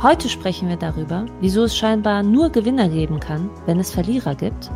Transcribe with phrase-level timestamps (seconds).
[0.00, 4.70] Heute sprechen wir darüber, wieso es scheinbar nur Gewinner geben kann, wenn es Verlierer gibt.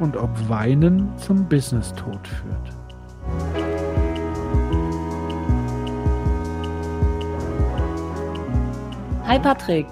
[0.00, 2.70] Und ob Weinen zum Business-Tod führt.
[9.22, 9.86] Hi Patrick.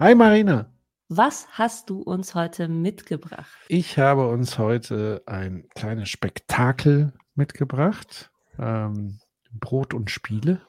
[0.00, 0.66] Hi Marina.
[1.08, 3.56] Was hast du uns heute mitgebracht?
[3.68, 8.32] Ich habe uns heute ein kleines Spektakel mitgebracht.
[8.58, 9.20] Ähm,
[9.52, 10.60] Brot und Spiele.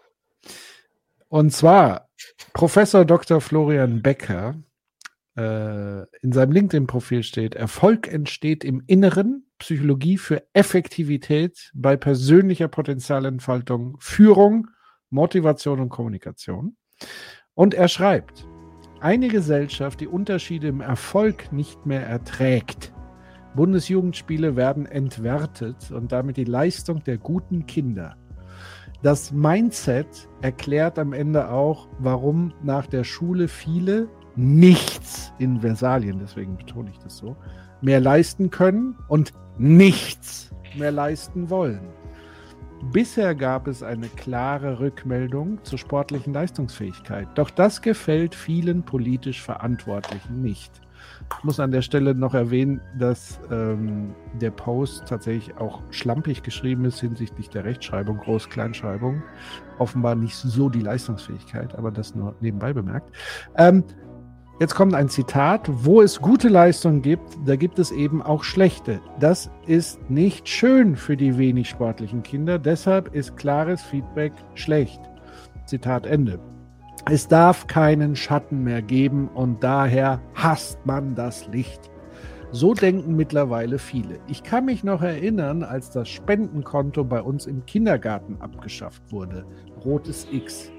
[1.35, 2.07] Und zwar
[2.53, 3.41] Professor Dr.
[3.41, 4.55] Florian Becker.
[5.35, 13.97] Äh, in seinem LinkedIn-Profil steht, Erfolg entsteht im Inneren, Psychologie für Effektivität bei persönlicher Potenzialentfaltung,
[13.99, 14.69] Führung,
[15.09, 16.77] Motivation und Kommunikation.
[17.53, 18.47] Und er schreibt,
[19.01, 22.93] eine Gesellschaft, die Unterschiede im Erfolg nicht mehr erträgt.
[23.57, 28.15] Bundesjugendspiele werden entwertet und damit die Leistung der guten Kinder
[29.05, 36.57] das Mindset erklärt am Ende auch, warum nach der Schule viele nichts in Versalien, deswegen
[36.57, 37.37] betone ich das so,
[37.81, 41.81] mehr leisten können und nichts mehr leisten wollen.
[42.91, 50.41] Bisher gab es eine klare Rückmeldung zur sportlichen Leistungsfähigkeit, doch das gefällt vielen politisch Verantwortlichen
[50.41, 50.81] nicht.
[51.37, 56.85] Ich muss an der Stelle noch erwähnen, dass ähm, der Post tatsächlich auch schlampig geschrieben
[56.85, 59.23] ist hinsichtlich der Rechtschreibung, Groß-Kleinschreibung.
[59.79, 63.11] Offenbar nicht so die Leistungsfähigkeit, aber das nur nebenbei bemerkt.
[63.57, 63.83] Ähm,
[64.59, 65.69] jetzt kommt ein Zitat.
[65.71, 69.01] Wo es gute Leistungen gibt, da gibt es eben auch schlechte.
[69.19, 72.59] Das ist nicht schön für die wenig sportlichen Kinder.
[72.59, 75.01] Deshalb ist klares Feedback schlecht.
[75.65, 76.39] Zitat Ende.
[77.03, 81.91] Es darf keinen Schatten mehr geben und daher hasst man das Licht.
[82.51, 84.19] So denken mittlerweile viele.
[84.27, 89.45] Ich kann mich noch erinnern, als das Spendenkonto bei uns im Kindergarten abgeschafft wurde.
[89.83, 90.71] Rotes X.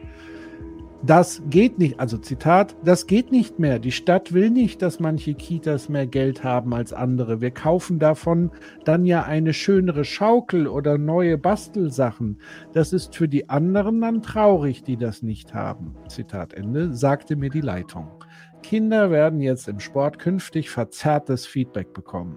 [1.06, 3.78] Das geht nicht, also Zitat, das geht nicht mehr.
[3.78, 7.40] Die Stadt will nicht, dass manche Kitas mehr Geld haben als andere.
[7.40, 8.50] Wir kaufen davon
[8.84, 12.38] dann ja eine schönere Schaukel oder neue Bastelsachen.
[12.72, 15.94] Das ist für die anderen dann traurig, die das nicht haben.
[16.08, 18.08] Zitat Ende, sagte mir die Leitung.
[18.68, 22.36] Kinder werden jetzt im Sport künftig verzerrtes Feedback bekommen.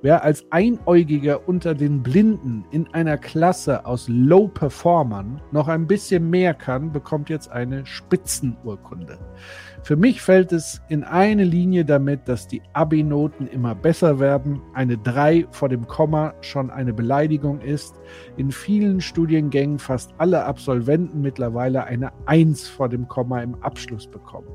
[0.00, 6.54] Wer als Einäugiger unter den Blinden in einer Klasse aus Low-Performern noch ein bisschen mehr
[6.54, 9.18] kann, bekommt jetzt eine Spitzenurkunde.
[9.82, 14.96] Für mich fällt es in eine Linie damit, dass die Abi-Noten immer besser werden, eine
[14.96, 18.00] 3 vor dem Komma schon eine Beleidigung ist,
[18.38, 24.48] in vielen Studiengängen fast alle Absolventen mittlerweile eine 1 vor dem Komma im Abschluss bekommen.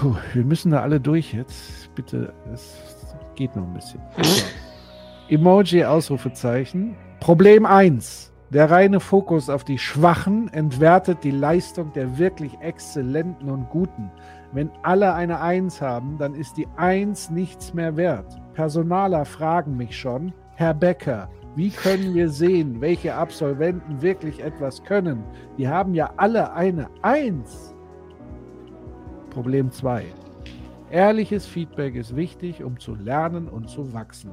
[0.00, 1.94] Puh, wir müssen da alle durch jetzt.
[1.94, 2.76] Bitte, es
[3.36, 4.00] geht noch ein bisschen.
[5.28, 6.96] Emoji, Ausrufezeichen.
[7.20, 8.32] Problem 1.
[8.50, 14.10] Der reine Fokus auf die Schwachen entwertet die Leistung der wirklich Exzellenten und Guten.
[14.52, 18.36] Wenn alle eine Eins haben, dann ist die Eins nichts mehr wert.
[18.54, 25.24] Personaler fragen mich schon, Herr Becker, wie können wir sehen, welche Absolventen wirklich etwas können?
[25.56, 27.73] Die haben ja alle eine Eins.
[29.34, 30.04] Problem 2.
[30.92, 34.30] Ehrliches Feedback ist wichtig, um zu lernen und zu wachsen.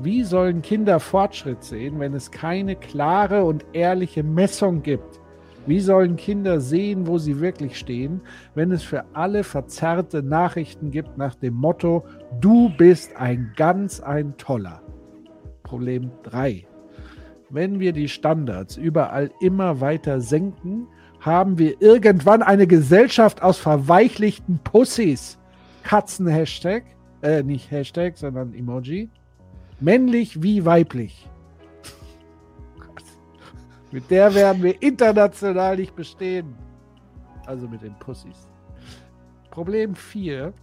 [0.00, 5.20] Wie sollen Kinder Fortschritt sehen, wenn es keine klare und ehrliche Messung gibt?
[5.66, 8.20] Wie sollen Kinder sehen, wo sie wirklich stehen,
[8.54, 12.04] wenn es für alle verzerrte Nachrichten gibt nach dem Motto,
[12.40, 14.82] du bist ein ganz ein toller?
[15.64, 16.64] Problem 3.
[17.50, 20.86] Wenn wir die Standards überall immer weiter senken,
[21.24, 25.38] haben wir irgendwann eine Gesellschaft aus verweichlichten Pussys.
[25.82, 26.84] Katzen-Hashtag,
[27.22, 29.08] äh, nicht Hashtag, sondern Emoji.
[29.80, 31.26] Männlich wie weiblich.
[33.90, 36.54] mit der werden wir international nicht bestehen.
[37.46, 38.48] Also mit den Pussys.
[39.50, 40.52] Problem 4.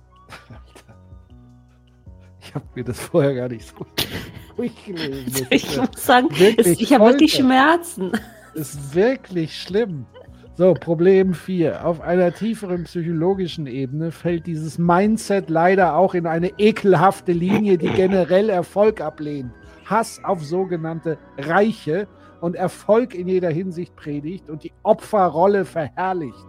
[2.43, 3.85] Ich habe mir das vorher gar nicht so
[4.57, 5.47] durchgelesen.
[5.51, 8.11] Ich muss sagen, ich habe wirklich Schmerzen.
[8.55, 10.05] Ist wirklich schlimm.
[10.53, 11.85] So, Problem 4.
[11.85, 17.87] Auf einer tieferen psychologischen Ebene fällt dieses Mindset leider auch in eine ekelhafte Linie, die
[17.87, 19.53] generell Erfolg ablehnt.
[19.85, 22.07] Hass auf sogenannte Reiche
[22.41, 26.45] und Erfolg in jeder Hinsicht predigt und die Opferrolle verherrlicht.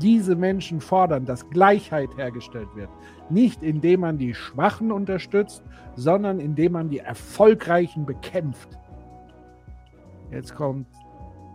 [0.00, 2.88] diese Menschen fordern, dass Gleichheit hergestellt wird.
[3.30, 5.62] Nicht indem man die Schwachen unterstützt,
[5.96, 8.78] sondern indem man die Erfolgreichen bekämpft.
[10.30, 10.86] Jetzt kommt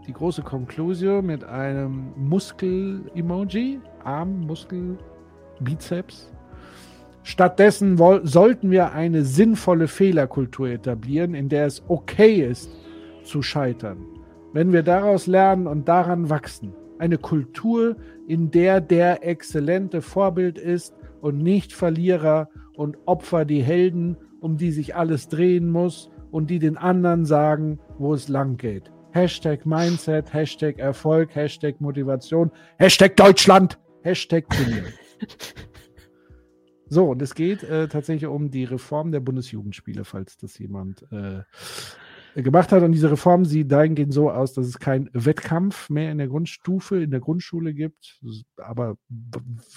[0.07, 4.97] die große Konklusion mit einem Muskel-Emoji, Arm, Muskel,
[5.59, 6.31] Bizeps.
[7.23, 12.69] Stattdessen sollten wir eine sinnvolle Fehlerkultur etablieren, in der es okay ist
[13.23, 14.05] zu scheitern.
[14.51, 16.73] Wenn wir daraus lernen und daran wachsen.
[16.99, 17.95] Eine Kultur,
[18.27, 24.71] in der der exzellente Vorbild ist und nicht Verlierer und Opfer die Helden, um die
[24.71, 28.91] sich alles drehen muss und die den anderen sagen, wo es lang geht.
[29.13, 34.86] Hashtag Mindset, Hashtag Erfolg, Hashtag Motivation, Hashtag Deutschland, Hashtag Turnier.
[36.89, 41.42] So, und es geht äh, tatsächlich um die Reform der Bundesjugendspiele, falls das jemand äh,
[42.35, 42.83] gemacht hat.
[42.83, 47.01] Und diese Reform sieht dahingehend so aus, dass es keinen Wettkampf mehr in der Grundstufe,
[47.01, 48.19] in der Grundschule gibt.
[48.57, 48.97] Aber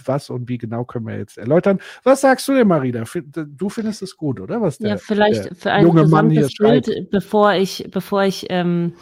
[0.05, 1.81] was und wie genau können wir jetzt erläutern.
[2.03, 3.05] Was sagst du denn, Marina?
[3.35, 4.61] Du findest es gut, oder?
[4.61, 8.47] Was der, ja, vielleicht der für ein junge Mann hier Bild, bevor ich, bevor ich
[8.49, 8.95] ähm,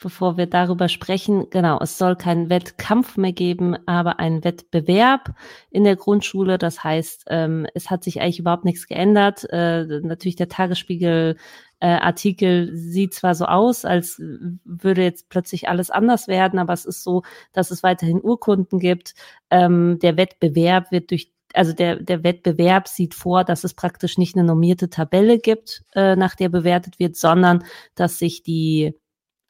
[0.00, 1.50] bevor wir darüber sprechen.
[1.50, 5.34] Genau, es soll keinen Wettkampf mehr geben, aber einen Wettbewerb
[5.70, 6.58] in der Grundschule.
[6.58, 9.44] Das heißt, ähm, es hat sich eigentlich überhaupt nichts geändert.
[9.50, 11.36] Äh, natürlich der Tagesspiegel
[11.80, 14.20] äh, Artikel sieht zwar so aus, als
[14.64, 17.22] würde jetzt plötzlich alles anders werden, aber es ist so,
[17.52, 19.14] dass es weiterhin Urkunden gibt.
[19.50, 24.36] Ähm, der Wettbewerb wird durch also der, der Wettbewerb sieht vor, dass es praktisch nicht
[24.36, 27.64] eine normierte Tabelle gibt, äh, nach der bewertet wird, sondern
[27.94, 28.94] dass sich die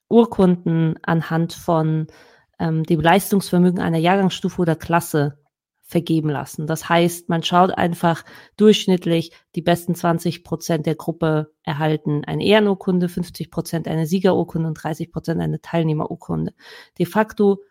[0.09, 2.07] Urkunden anhand von
[2.59, 5.39] ähm, dem Leistungsvermögen einer Jahrgangsstufe oder Klasse
[5.89, 6.67] vergeben lassen.
[6.67, 8.23] Das heißt, man schaut einfach
[8.59, 14.75] durchschnittlich, die besten 20 Prozent der Gruppe erhalten eine Ehrenurkunde, 50 Prozent eine Siegerurkunde und
[14.75, 16.53] 30 Prozent eine Teilnehmerurkunde.
[16.99, 17.63] De facto,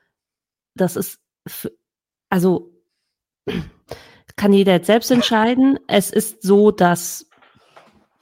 [0.74, 1.20] das ist,
[2.30, 2.72] also
[4.36, 5.80] kann jeder jetzt selbst entscheiden.
[5.88, 7.30] Es ist so, dass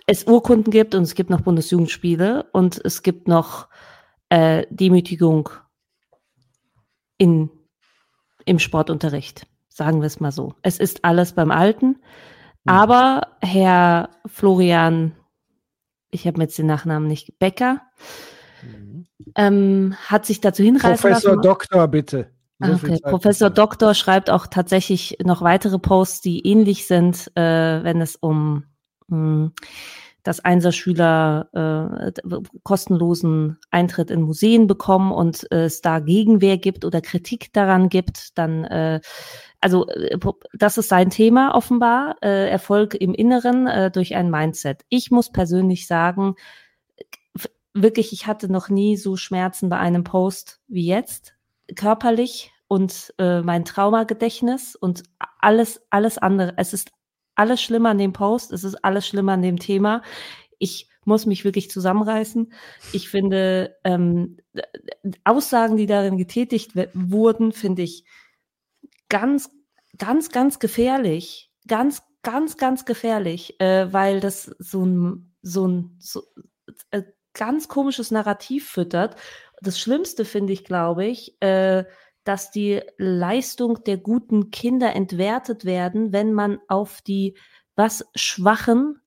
[0.07, 3.69] es Urkunden gibt und es gibt noch Bundesjugendspiele und es gibt noch
[4.30, 5.50] äh, Demütigung
[7.18, 7.50] in,
[8.45, 9.48] im Sportunterricht.
[9.69, 10.56] Sagen wir es mal so.
[10.62, 11.88] Es ist alles beim Alten.
[11.88, 11.98] Mhm.
[12.66, 15.13] Aber Herr Florian,
[16.12, 17.81] ich habe jetzt den Nachnamen nicht, Becker,
[18.63, 19.06] mhm.
[19.36, 21.42] ähm, hat sich dazu hinreißen Professor lassen.
[21.42, 22.31] Doktor, bitte.
[22.60, 23.00] So okay.
[23.04, 28.63] Professor Doktor schreibt auch tatsächlich noch weitere Posts, die ähnlich sind, äh, wenn es um
[29.07, 29.51] mh, hm,
[30.25, 31.50] dass Einserschüler
[32.04, 32.12] äh,
[32.63, 38.38] kostenlosen Eintritt in Museen bekommen und äh, es da Gegenwehr gibt oder Kritik daran gibt,
[38.38, 39.01] dann äh,
[39.62, 40.18] also äh,
[40.54, 44.81] das ist sein Thema offenbar, äh, Erfolg im Inneren äh, durch ein Mindset.
[44.89, 46.36] Ich muss persönlich sagen,
[47.75, 51.36] wirklich, ich hatte noch nie so Schmerzen bei einem Post wie jetzt,
[51.75, 55.04] körperlich und äh, mein Traumagedächtnis und
[55.39, 56.56] alles, alles andere.
[56.57, 56.92] Es ist
[57.35, 60.01] alles schlimmer an dem Post, es ist alles schlimmer an dem Thema.
[60.59, 62.51] Ich muss mich wirklich zusammenreißen.
[62.91, 64.37] Ich finde, ähm,
[65.23, 68.05] Aussagen, die darin getätigt wurden, finde ich
[69.09, 69.51] ganz,
[69.97, 71.51] ganz, ganz gefährlich.
[71.67, 76.23] Ganz, ganz, ganz gefährlich, äh, weil das so ein, so ein so,
[76.91, 77.03] äh,
[77.33, 79.15] ganz komisches Narrativ füttert.
[79.61, 81.85] Das Schlimmste finde ich, glaube ich, äh,
[82.25, 87.38] dass die Leistung der guten Kinder entwertet werden, wenn man auf die
[87.78, 89.02] was Schwachen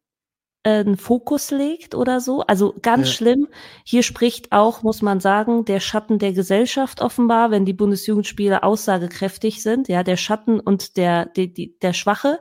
[0.62, 2.42] äh, einen Fokus legt oder so.
[2.42, 3.14] Also ganz ja.
[3.14, 3.48] schlimm.
[3.84, 9.62] Hier spricht auch, muss man sagen, der Schatten der Gesellschaft offenbar, wenn die Bundesjugendspiele aussagekräftig
[9.62, 9.88] sind.
[9.88, 12.40] Ja, der Schatten und der, die, die, der Schwache,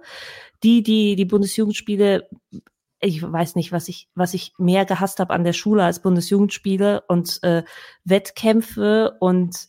[0.64, 2.30] die, die die Bundesjugendspiele
[3.00, 7.04] ich weiß nicht, was ich, was ich mehr gehasst habe an der Schule als Bundesjugendspiele
[7.08, 7.64] und äh,
[8.06, 9.68] Wettkämpfe und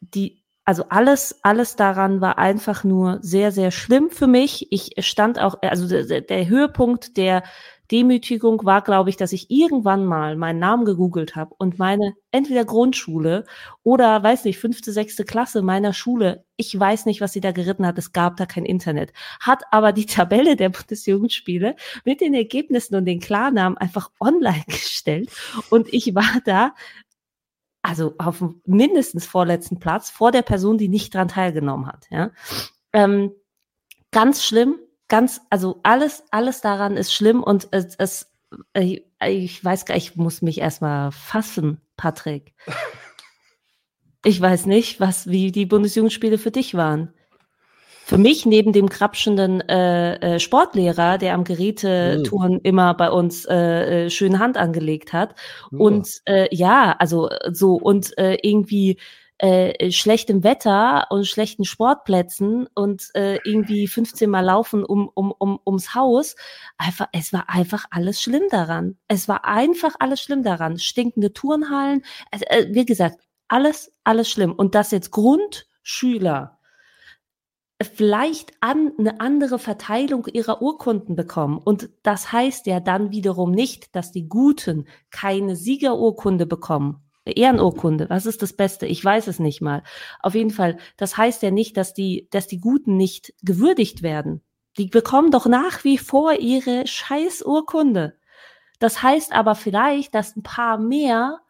[0.00, 4.68] die, also alles, alles daran war einfach nur sehr, sehr schlimm für mich.
[4.70, 7.42] Ich stand auch, also der, der Höhepunkt der
[7.90, 12.66] Demütigung war, glaube ich, dass ich irgendwann mal meinen Namen gegoogelt habe und meine entweder
[12.66, 13.44] Grundschule
[13.82, 17.86] oder, weiß nicht, fünfte, sechste Klasse meiner Schule, ich weiß nicht, was sie da geritten
[17.86, 22.94] hat, es gab da kein Internet, hat aber die Tabelle der Bundesjugendspiele mit den Ergebnissen
[22.94, 25.30] und den Klarnamen einfach online gestellt
[25.70, 26.74] und ich war da
[27.88, 32.06] also auf mindestens vorletzten Platz vor der Person, die nicht dran teilgenommen hat.
[32.10, 32.30] Ja,
[32.92, 33.32] ähm,
[34.10, 34.76] ganz schlimm,
[35.08, 38.30] ganz, also alles, alles daran ist schlimm und es, es
[38.74, 42.54] ich, ich weiß gar, ich muss mich erstmal fassen, Patrick.
[44.24, 47.14] Ich weiß nicht, was, wie die Bundesjugendspiele für dich waren
[48.08, 52.60] für mich neben dem krapschenden äh, äh, Sportlehrer, der am Gerätetouren mhm.
[52.62, 55.34] immer bei uns äh, äh, schön Hand angelegt hat.
[55.70, 55.80] Mhm.
[55.80, 58.96] Und äh, ja, also so und äh, irgendwie
[59.36, 65.60] äh, schlechtem Wetter und schlechten Sportplätzen und äh, irgendwie 15 Mal laufen um, um, um,
[65.66, 66.34] ums Haus.
[66.78, 68.96] Einfach, es war einfach alles schlimm daran.
[69.08, 70.78] Es war einfach alles schlimm daran.
[70.78, 72.02] Stinkende Turnhallen.
[72.30, 74.54] Also, äh, wie gesagt, alles, alles schlimm.
[74.54, 76.57] Und das jetzt Grundschüler
[77.82, 81.58] vielleicht an, eine andere Verteilung ihrer Urkunden bekommen.
[81.58, 87.04] Und das heißt ja dann wiederum nicht, dass die Guten keine Siegerurkunde bekommen.
[87.24, 88.86] Ehrenurkunde, was ist das Beste?
[88.86, 89.82] Ich weiß es nicht mal.
[90.20, 94.42] Auf jeden Fall, das heißt ja nicht, dass die, dass die Guten nicht gewürdigt werden.
[94.78, 98.16] Die bekommen doch nach wie vor ihre Scheißurkunde.
[98.78, 101.40] Das heißt aber vielleicht, dass ein paar mehr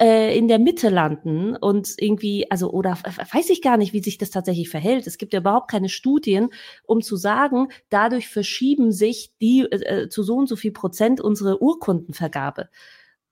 [0.00, 2.98] äh, in der Mitte landen und irgendwie, also oder
[3.32, 5.06] weiß ich gar nicht, wie sich das tatsächlich verhält.
[5.06, 6.50] Es gibt ja überhaupt keine Studien,
[6.84, 11.62] um zu sagen, dadurch verschieben sich die äh, zu so und so viel Prozent unsere
[11.62, 12.68] Urkundenvergabe.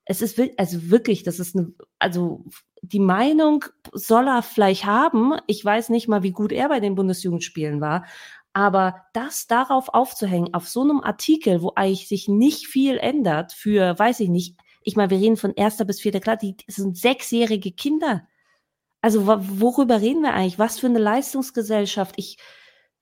[0.04, 2.44] Es ist also wirklich, das ist eine, also
[2.82, 5.34] die Meinung soll er vielleicht haben.
[5.46, 8.04] Ich weiß nicht mal, wie gut er bei den Bundesjugendspielen war.
[8.52, 13.98] Aber das darauf aufzuhängen, auf so einem Artikel, wo eigentlich sich nicht viel ändert für,
[13.98, 17.72] weiß ich nicht, ich meine, wir reden von erster bis vierter Klasse, die sind sechsjährige
[17.72, 18.26] Kinder.
[19.00, 20.58] Also worüber reden wir eigentlich?
[20.58, 22.14] Was für eine Leistungsgesellschaft?
[22.18, 22.38] Ich,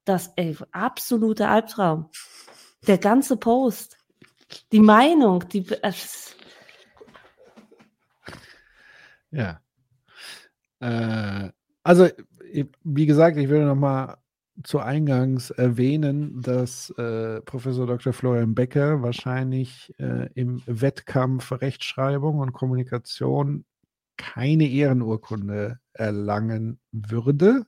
[0.05, 2.11] das, ey, absolute Albtraum.
[2.87, 3.99] Der ganze Post.
[4.73, 5.67] Die Meinung, die.
[5.69, 5.93] Äh,
[9.31, 9.61] ja.
[10.81, 11.51] Äh,
[11.83, 12.09] also,
[12.83, 14.17] wie gesagt, ich würde noch mal
[14.63, 18.13] zu Eingangs erwähnen, dass äh, Professor Dr.
[18.13, 23.65] Florian Becker wahrscheinlich äh, im Wettkampf Rechtschreibung und Kommunikation
[24.17, 27.67] keine Ehrenurkunde erlangen würde.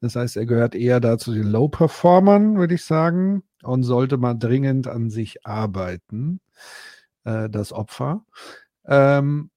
[0.00, 4.88] Das heißt, er gehört eher dazu den Low-Performern, würde ich sagen, und sollte mal dringend
[4.88, 6.40] an sich arbeiten,
[7.24, 8.24] äh, das Opfer.
[8.86, 9.50] Ähm,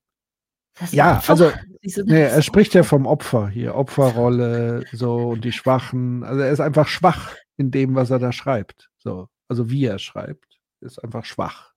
[0.92, 1.30] ja, Opfer.
[1.30, 1.52] also
[1.82, 6.24] nee, er spricht ja vom Opfer hier, Opferrolle, so und die Schwachen.
[6.24, 8.90] Also er ist einfach schwach in dem, was er da schreibt.
[8.98, 11.74] So, also wie er schreibt, ist einfach schwach.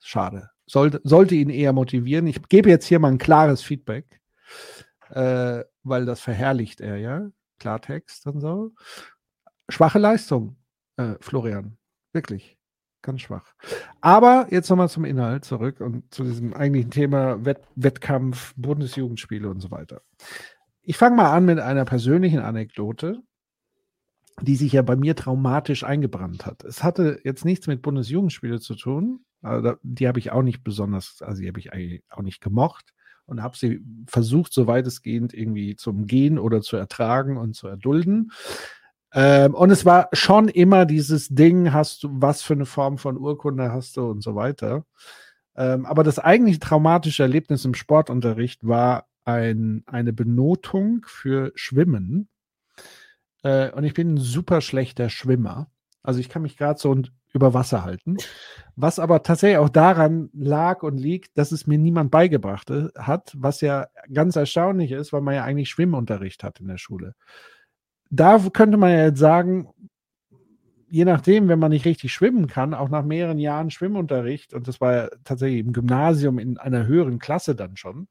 [0.00, 0.50] Schade.
[0.66, 2.26] Sollte, sollte ihn eher motivieren.
[2.26, 4.20] Ich gebe jetzt hier mal ein klares Feedback,
[5.10, 7.30] äh, weil das verherrlicht er ja.
[7.58, 8.72] Klartext und so.
[9.68, 10.56] Schwache Leistung,
[10.96, 11.76] äh, Florian.
[12.12, 12.57] Wirklich
[13.08, 13.54] ganz schwach.
[14.02, 19.60] Aber jetzt nochmal zum Inhalt zurück und zu diesem eigentlichen Thema Wett Wettkampf, Bundesjugendspiele und
[19.60, 20.02] so weiter.
[20.82, 23.22] Ich fange mal an mit einer persönlichen Anekdote,
[24.42, 26.64] die sich ja bei mir traumatisch eingebrannt hat.
[26.64, 29.24] Es hatte jetzt nichts mit Bundesjugendspiele zu tun.
[29.40, 32.92] Also die habe ich auch nicht besonders, also die habe ich eigentlich auch nicht gemocht
[33.24, 38.32] und habe sie versucht, so weitestgehend irgendwie zu umgehen oder zu ertragen und zu erdulden.
[39.12, 43.16] Ähm, und es war schon immer dieses Ding, hast du, was für eine Form von
[43.16, 44.84] Urkunde hast du und so weiter.
[45.56, 52.28] Ähm, aber das eigentliche traumatische Erlebnis im Sportunterricht war ein, eine Benotung für Schwimmen.
[53.42, 55.70] Äh, und ich bin ein super schlechter Schwimmer.
[56.02, 58.16] Also ich kann mich gerade so über Wasser halten.
[58.76, 63.32] Was aber tatsächlich auch daran lag und liegt, dass es mir niemand beigebracht äh, hat,
[63.36, 67.14] was ja ganz erstaunlich ist, weil man ja eigentlich Schwimmunterricht hat in der Schule
[68.10, 69.68] da könnte man ja jetzt sagen,
[70.90, 74.80] je nachdem, wenn man nicht richtig schwimmen kann, auch nach mehreren Jahren Schwimmunterricht, und das
[74.80, 78.08] war ja tatsächlich im Gymnasium in einer höheren Klasse dann schon,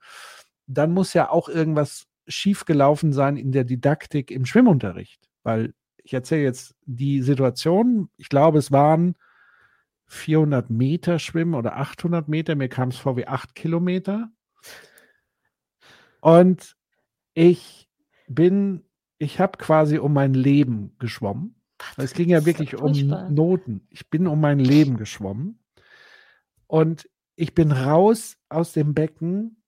[0.68, 5.30] dann muss ja auch irgendwas schiefgelaufen sein in der Didaktik im Schwimmunterricht.
[5.44, 5.74] Weil
[6.04, 9.16] ich erzähle jetzt die Situation, ich glaube, es waren
[10.08, 14.30] 400 Meter Schwimmen oder 800 Meter, mir kam es vor wie 8 Kilometer.
[16.22, 16.76] Und
[17.34, 17.90] ich
[18.28, 18.84] bin
[19.20, 21.56] ich habe quasi um mein Leben geschwommen.
[21.98, 22.92] Es ging ja wirklich um
[23.30, 23.88] Noten.
[23.90, 25.60] Ich bin um mein Leben geschwommen.
[26.66, 29.62] Und ich bin raus aus dem Becken.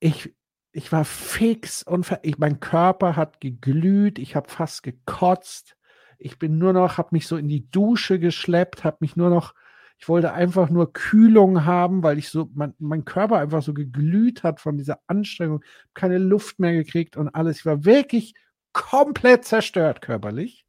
[0.00, 0.34] Ich,
[0.72, 4.18] ich war fix und ich, mein Körper hat geglüht.
[4.18, 5.76] Ich habe fast gekotzt.
[6.18, 9.54] Ich bin nur noch, habe mich so in die Dusche geschleppt, habe mich nur noch,
[9.98, 14.42] ich wollte einfach nur Kühlung haben, weil ich so, mein, mein Körper einfach so geglüht
[14.42, 15.62] hat von dieser Anstrengung,
[15.94, 17.58] keine Luft mehr gekriegt und alles.
[17.58, 18.34] Ich war wirklich
[18.74, 20.66] komplett zerstört körperlich.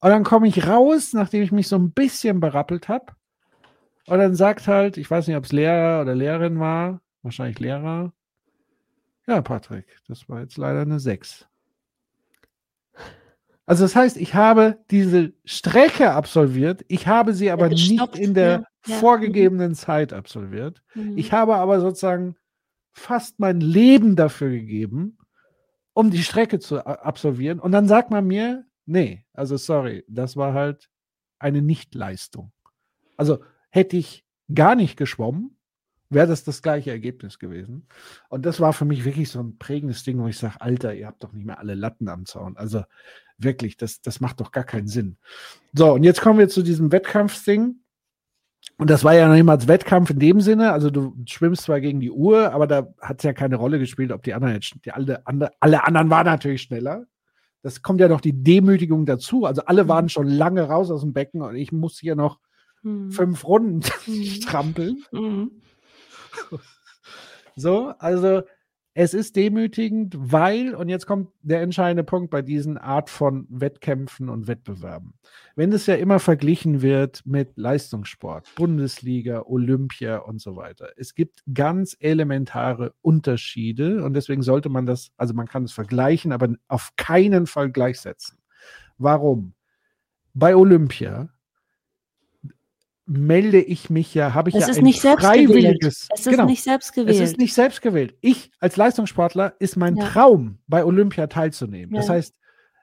[0.00, 3.14] Und dann komme ich raus, nachdem ich mich so ein bisschen berappelt habe.
[4.06, 8.12] Und dann sagt halt, ich weiß nicht, ob es Lehrer oder Lehrerin war, wahrscheinlich Lehrer.
[9.26, 11.46] Ja, Patrick, das war jetzt leider eine 6.
[13.66, 18.64] Also das heißt, ich habe diese Strecke absolviert, ich habe sie aber nicht in der
[18.86, 20.82] ja, vorgegebenen Zeit absolviert.
[20.94, 21.18] Mhm.
[21.18, 22.36] Ich habe aber sozusagen
[22.92, 25.17] fast mein Leben dafür gegeben,
[25.98, 27.58] um die Strecke zu absolvieren.
[27.58, 30.88] Und dann sagt man mir, nee, also sorry, das war halt
[31.40, 32.52] eine Nichtleistung.
[33.16, 34.24] Also hätte ich
[34.54, 35.58] gar nicht geschwommen
[36.10, 37.86] wäre das das gleiche Ergebnis gewesen.
[38.30, 41.06] Und das war für mich wirklich so ein prägendes Ding, wo ich sage, Alter, ihr
[41.06, 42.56] habt doch nicht mehr alle Latten am Zaun.
[42.56, 42.84] Also
[43.36, 45.18] wirklich, das, das macht doch gar keinen Sinn.
[45.74, 47.76] So, und jetzt kommen wir zu diesem Wettkampfding.
[48.76, 50.72] Und das war ja noch nicht mal als Wettkampf in dem Sinne.
[50.72, 54.12] Also du schwimmst zwar gegen die Uhr, aber da hat es ja keine Rolle gespielt,
[54.12, 57.06] ob die anderen jetzt, die alle, andere, alle anderen waren natürlich schneller.
[57.62, 59.46] Das kommt ja noch die Demütigung dazu.
[59.46, 59.88] Also alle mhm.
[59.88, 62.38] waren schon lange raus aus dem Becken und ich muss hier noch
[62.82, 63.10] hm.
[63.10, 64.40] fünf Runden hm.
[64.42, 65.04] trampeln.
[65.10, 65.50] Hm.
[67.56, 68.42] So, also
[69.00, 74.28] es ist demütigend, weil, und jetzt kommt der entscheidende Punkt bei diesen Art von Wettkämpfen
[74.28, 75.14] und Wettbewerben.
[75.54, 80.88] Wenn es ja immer verglichen wird mit Leistungssport, Bundesliga, Olympia und so weiter.
[80.96, 86.32] Es gibt ganz elementare Unterschiede und deswegen sollte man das, also man kann es vergleichen,
[86.32, 88.38] aber auf keinen Fall gleichsetzen.
[88.96, 89.54] Warum?
[90.34, 91.28] Bei Olympia
[93.08, 96.08] melde ich mich ja, habe ich es ja ein nicht freiwilliges.
[96.12, 97.16] Es ist genau, nicht selbst gewählt.
[97.16, 98.14] Es ist nicht selbst gewählt.
[98.20, 100.06] Ich als Leistungssportler ist mein ja.
[100.06, 101.94] Traum, bei Olympia teilzunehmen.
[101.94, 102.02] Ja.
[102.02, 102.34] Das heißt,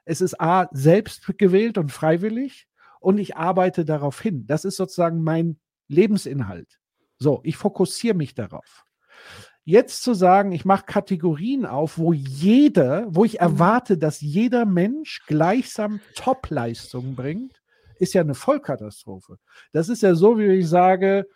[0.04, 2.66] es ist A, selbst gewählt und freiwillig
[2.98, 4.46] und ich arbeite darauf hin.
[4.46, 6.80] Das ist sozusagen mein Lebensinhalt.
[7.18, 8.84] So, ich fokussiere mich darauf.
[9.64, 13.40] Jetzt zu sagen, ich mache Kategorien auf, wo jeder, wo ich mhm.
[13.40, 17.60] erwarte, dass jeder Mensch gleichsam Top-Leistungen bringt,
[17.98, 19.38] ist ja eine Vollkatastrophe.
[19.72, 21.26] Das ist ja so, wie ich sage,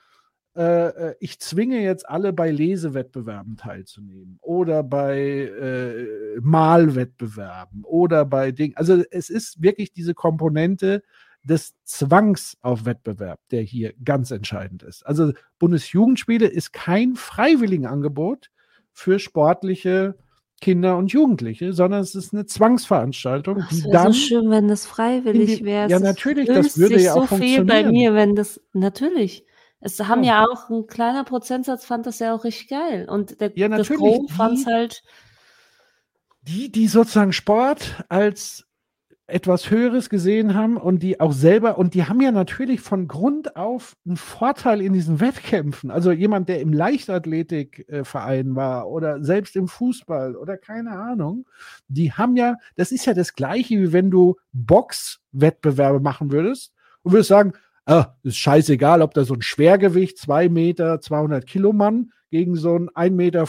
[0.57, 8.51] äh, äh, ich zwinge jetzt alle bei Lesewettbewerben teilzunehmen oder bei äh, Malwettbewerben oder bei
[8.51, 8.77] Dingen.
[8.77, 11.03] Also es ist wirklich diese Komponente
[11.45, 15.07] des Zwangs auf Wettbewerb, der hier ganz entscheidend ist.
[15.07, 18.51] Also Bundesjugendspiele ist kein Freiwilligenangebot
[18.93, 20.17] für sportliche
[20.61, 24.13] Kinder und Jugendliche, sondern es ist eine Zwangsveranstaltung, Ach, die dann.
[24.13, 25.89] so schön, wenn das freiwillig wäre.
[25.89, 27.67] Ja, natürlich, das würde ja auch so funktionieren.
[27.69, 29.47] viel bei mir, wenn das natürlich.
[29.81, 30.43] Es haben ja.
[30.43, 30.47] ja.
[30.47, 34.59] auch ein kleiner Prozentsatz fand das ja auch richtig geil und der ja, das fand
[34.59, 35.03] es halt.
[36.43, 38.67] Die, die sozusagen Sport als
[39.31, 43.57] etwas Höheres gesehen haben und die auch selber, und die haben ja natürlich von Grund
[43.57, 45.91] auf einen Vorteil in diesen Wettkämpfen.
[45.91, 51.47] Also jemand, der im Leichtathletikverein war oder selbst im Fußball oder keine Ahnung,
[51.89, 57.13] die haben ja, das ist ja das Gleiche, wie wenn du Boxwettbewerbe machen würdest und
[57.13, 57.53] würdest sagen,
[57.87, 62.77] ah, ist scheißegal, ob da so ein Schwergewicht, zwei Meter, 200 Kilo Mann gegen so
[62.77, 63.47] ein 1,50 Meter,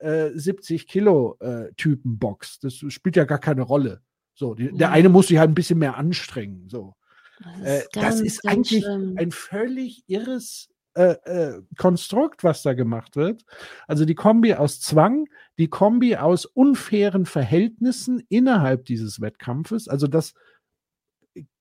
[0.00, 2.64] äh, 70 Kilo äh, Typen boxt.
[2.64, 4.00] Das spielt ja gar keine Rolle.
[4.34, 6.68] So, die, der eine muss sich halt ein bisschen mehr anstrengen.
[6.68, 6.94] So.
[7.40, 9.14] Das äh, ist, äh, ganz, das ist eigentlich schlimm.
[9.18, 13.44] ein völlig irres äh, äh, Konstrukt, was da gemacht wird.
[13.86, 15.26] Also die Kombi aus Zwang,
[15.58, 20.34] die Kombi aus unfairen Verhältnissen innerhalb dieses Wettkampfes, also dass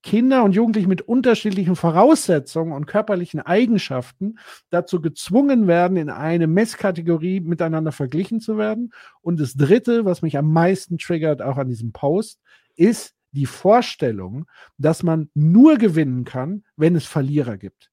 [0.01, 7.41] Kinder und Jugendliche mit unterschiedlichen Voraussetzungen und körperlichen Eigenschaften dazu gezwungen werden, in eine Messkategorie
[7.41, 8.93] miteinander verglichen zu werden.
[9.21, 12.39] Und das Dritte, was mich am meisten triggert, auch an diesem Post,
[12.79, 17.91] ist die Vorstellung, dass man nur gewinnen kann, wenn es Verlierer gibt.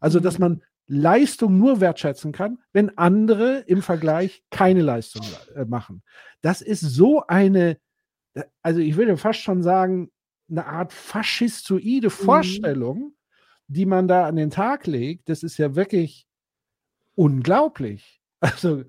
[0.00, 0.40] Also, dass mhm.
[0.40, 6.02] man Leistung nur wertschätzen kann, wenn andere im Vergleich keine Leistung äh, machen.
[6.42, 7.78] Das ist so eine,
[8.62, 10.10] also ich würde fast schon sagen,
[10.50, 12.10] eine Art faschistoide mhm.
[12.10, 13.14] Vorstellung,
[13.68, 15.28] die man da an den Tag legt.
[15.28, 16.26] Das ist ja wirklich
[17.14, 18.20] unglaublich.
[18.40, 18.82] Also,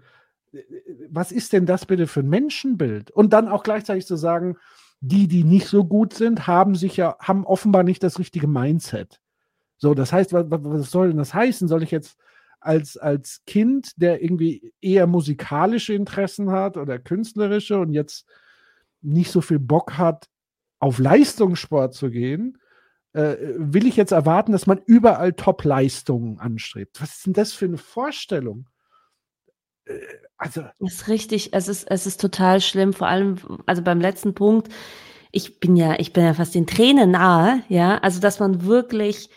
[1.09, 3.11] was ist denn das bitte für ein Menschenbild?
[3.11, 4.57] Und dann auch gleichzeitig zu sagen,
[5.05, 9.19] die, die nicht so gut sind, haben sich ja, haben offenbar nicht das richtige Mindset.
[9.77, 11.67] So, das heißt, was, was soll denn das heißen?
[11.67, 12.17] Soll ich jetzt
[12.61, 18.25] als, als Kind, der irgendwie eher musikalische Interessen hat oder künstlerische und jetzt
[19.01, 20.29] nicht so viel Bock hat,
[20.79, 22.57] auf Leistungssport zu gehen,
[23.11, 27.01] äh, will ich jetzt erwarten, dass man überall Top-Leistungen anstrebt.
[27.01, 28.69] Was ist denn das für eine Vorstellung?
[30.37, 30.61] Also.
[30.79, 34.69] Das ist richtig, es ist, es ist total schlimm, vor allem, also beim letzten Punkt,
[35.31, 39.29] ich bin ja, ich bin ja fast den Tränen nahe, ja, also dass man wirklich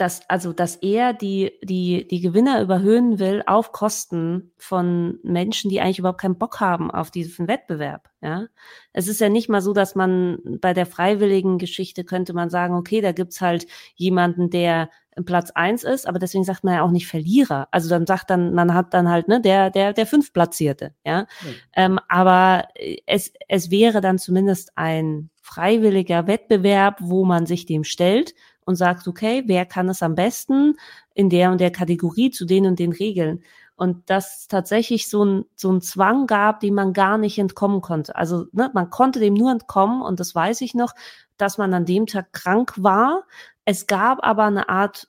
[0.00, 5.80] dass, also, dass er die, die, die Gewinner überhöhen will auf Kosten von Menschen, die
[5.80, 8.46] eigentlich überhaupt keinen Bock haben auf diesen Wettbewerb, ja.
[8.92, 12.74] Es ist ja nicht mal so, dass man bei der freiwilligen Geschichte könnte man sagen,
[12.74, 14.88] okay, da gibt's halt jemanden, der
[15.26, 17.68] Platz eins ist, aber deswegen sagt man ja auch nicht Verlierer.
[17.70, 21.22] Also dann sagt dann, man hat dann halt, ne, der, der, der Fünftplatzierte, ja.
[21.22, 21.54] Mhm.
[21.76, 22.68] Ähm, aber
[23.06, 28.34] es, es wäre dann zumindest ein freiwilliger Wettbewerb, wo man sich dem stellt
[28.70, 30.76] und sagt, okay, wer kann es am besten
[31.14, 33.42] in der und der Kategorie zu den und den Regeln?
[33.76, 38.14] Und dass tatsächlich so ein, so ein Zwang gab, dem man gar nicht entkommen konnte.
[38.14, 40.94] Also ne, man konnte dem nur entkommen und das weiß ich noch,
[41.36, 43.24] dass man an dem Tag krank war.
[43.64, 45.08] Es gab aber eine Art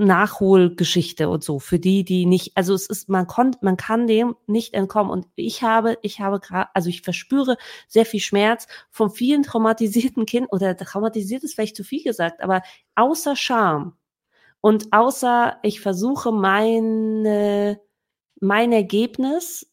[0.00, 4.34] Nachholgeschichte und so für die, die nicht, also es ist, man kommt, man kann dem
[4.46, 9.10] nicht entkommen und ich habe, ich habe gerade, also ich verspüre sehr viel Schmerz von
[9.10, 12.62] vielen traumatisierten Kindern oder traumatisiert ist vielleicht zu viel gesagt, aber
[12.94, 13.96] außer Scham
[14.60, 17.80] und außer ich versuche meine,
[18.40, 19.70] mein Ergebnis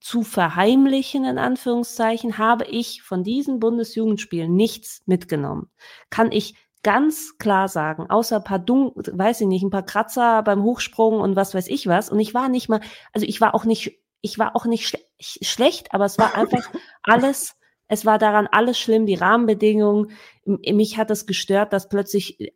[0.00, 5.70] zu verheimlichen, in Anführungszeichen, habe ich von diesen Bundesjugendspielen nichts mitgenommen.
[6.10, 10.42] Kann ich ganz klar sagen, außer ein paar Dun weiß ich nicht, ein paar Kratzer
[10.42, 12.10] beim Hochsprung und was weiß ich was.
[12.10, 12.80] Und ich war nicht mal,
[13.12, 16.70] also ich war auch nicht, ich war auch nicht schle schlecht, aber es war einfach
[17.02, 17.56] alles,
[17.88, 20.12] es war daran alles schlimm, die Rahmenbedingungen.
[20.44, 22.52] Mich hat es gestört, dass plötzlich,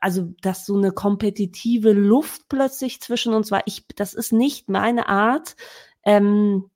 [0.00, 3.62] also dass so eine kompetitive Luft plötzlich zwischen uns war.
[3.66, 5.54] Ich, das ist nicht meine Art.
[6.04, 6.71] Ähm,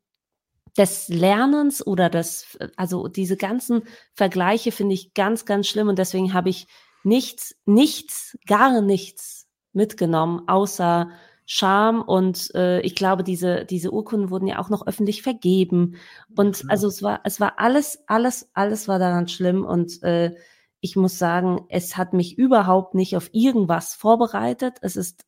[0.78, 6.34] des Lernens oder des, also diese ganzen Vergleiche finde ich ganz, ganz schlimm und deswegen
[6.34, 6.66] habe ich
[7.04, 11.10] nichts, nichts, gar nichts mitgenommen, außer
[11.48, 15.94] Scham und äh, ich glaube, diese, diese Urkunden wurden ja auch noch öffentlich vergeben.
[16.36, 16.68] Und ja.
[16.70, 20.34] also es war, es war alles, alles, alles war daran schlimm und äh,
[20.80, 24.78] ich muss sagen, es hat mich überhaupt nicht auf irgendwas vorbereitet.
[24.80, 25.24] Es ist,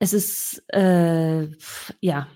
[0.00, 1.48] es ist, äh,
[2.00, 2.26] ja,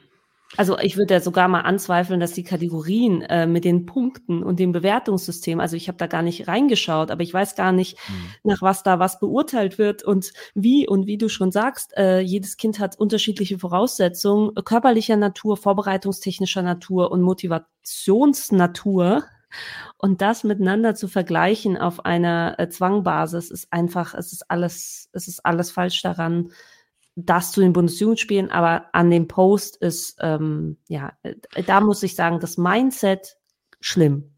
[0.56, 4.58] also ich würde ja sogar mal anzweifeln, dass die Kategorien äh, mit den Punkten und
[4.58, 8.50] dem Bewertungssystem, also ich habe da gar nicht reingeschaut, aber ich weiß gar nicht, mhm.
[8.50, 12.56] nach was da was beurteilt wird und wie und wie du schon sagst, äh, jedes
[12.56, 19.22] Kind hat unterschiedliche Voraussetzungen, körperlicher Natur, vorbereitungstechnischer Natur und Motivationsnatur.
[19.98, 25.28] Und das miteinander zu vergleichen auf einer äh, Zwangbasis ist einfach, es ist alles, es
[25.28, 26.50] ist alles falsch daran
[27.26, 31.34] das zu den Bundesjugendspielen, aber an dem Post ist, ähm, ja, äh,
[31.66, 33.36] da muss ich sagen, das Mindset
[33.80, 34.32] schlimm.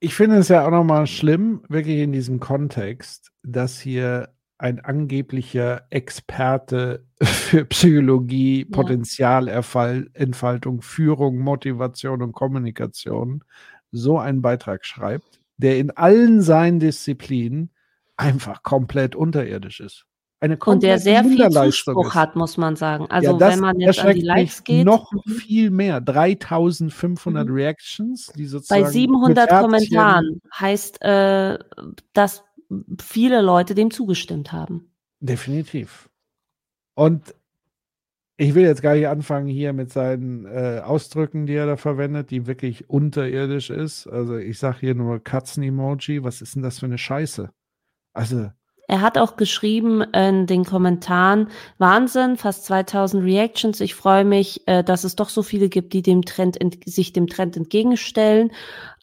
[0.00, 5.86] Ich finde es ja auch nochmal schlimm, wirklich in diesem Kontext, dass hier ein angeblicher
[5.90, 8.66] Experte für Psychologie, ja.
[8.70, 13.42] Potenzialentfaltung, Führung, Motivation und Kommunikation
[13.92, 17.70] so einen Beitrag schreibt, der in allen seinen Disziplinen
[18.16, 20.06] einfach komplett unterirdisch ist
[20.40, 22.14] eine Und der sehr viel Zuspruch ist.
[22.14, 23.06] hat, muss man sagen.
[23.08, 24.84] Also ja, das, wenn man jetzt an die Likes geht.
[24.84, 25.30] Noch mhm.
[25.30, 26.00] viel mehr.
[26.00, 27.54] 3500 mhm.
[27.54, 28.32] Reactions.
[28.36, 31.58] Die Bei 700 Kommentaren heißt, äh,
[32.12, 32.44] dass
[33.00, 34.92] viele Leute dem zugestimmt haben.
[35.20, 36.10] Definitiv.
[36.94, 37.34] Und
[38.36, 42.30] ich will jetzt gar nicht anfangen hier mit seinen äh, Ausdrücken, die er da verwendet,
[42.30, 44.08] die wirklich unterirdisch ist.
[44.08, 46.24] Also ich sage hier nur Katzen-Emoji.
[46.24, 47.50] Was ist denn das für eine Scheiße?
[48.12, 48.50] Also
[48.86, 53.80] er hat auch geschrieben in den Kommentaren, Wahnsinn, fast 2000 Reactions.
[53.80, 57.26] Ich freue mich, äh, dass es doch so viele gibt, die dem Trend, sich dem
[57.26, 58.52] Trend entgegenstellen.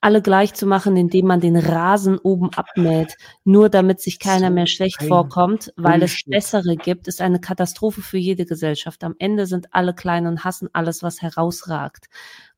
[0.04, 4.66] Alle gleich zu machen, indem man den Rasen oben abmäht, nur damit sich keiner mehr
[4.66, 9.04] schlecht vorkommt, weil es bessere gibt, ist eine Katastrophe für jede Gesellschaft.
[9.04, 12.08] Am Ende sind alle klein und hassen alles, was herausragt.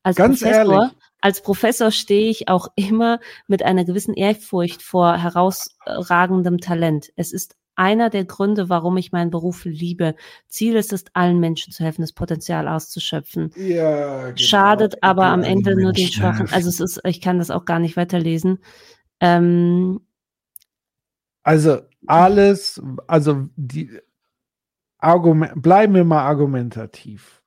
[0.02, 0.96] Als Ganz Professor, ehrlich.
[1.20, 7.12] als Professor stehe ich auch immer mit einer gewissen Ehrfurcht vor herausragendem Talent.
[7.16, 10.14] Es ist einer der Gründe, warum ich meinen Beruf liebe.
[10.48, 13.50] Ziel ist es, allen Menschen zu helfen, das Potenzial auszuschöpfen.
[13.56, 14.36] Ja, genau.
[14.36, 16.48] Schadet aber am Ende nur den Schwachen.
[16.52, 18.58] Also es ist, ich kann das auch gar nicht weiterlesen.
[19.20, 20.00] Ähm,
[21.42, 23.98] also alles, also die
[24.98, 27.42] Argument, bleiben wir mal argumentativ.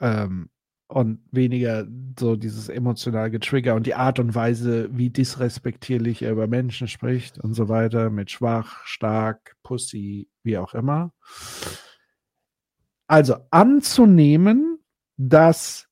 [0.00, 0.48] Ähm,
[0.88, 1.86] und weniger
[2.18, 7.38] so dieses emotional Getrigger und die Art und Weise, wie disrespektierlich er über Menschen spricht
[7.38, 11.12] und so weiter, mit schwach, stark, Pussy, wie auch immer.
[13.06, 14.78] Also anzunehmen,
[15.18, 15.88] dass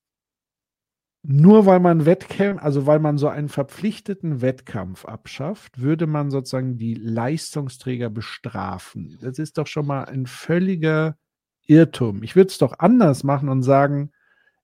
[1.23, 6.79] nur weil man Wettkämpfe, also weil man so einen verpflichteten Wettkampf abschafft, würde man sozusagen
[6.79, 9.19] die Leistungsträger bestrafen.
[9.21, 11.17] Das ist doch schon mal ein völliger
[11.67, 12.23] Irrtum.
[12.23, 14.13] Ich würde es doch anders machen und sagen,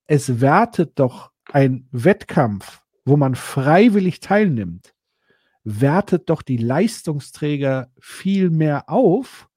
[0.06, 4.94] es wertet doch ein Wettkampf, wo man freiwillig teilnimmt,
[5.64, 9.48] wertet doch die Leistungsträger viel mehr auf,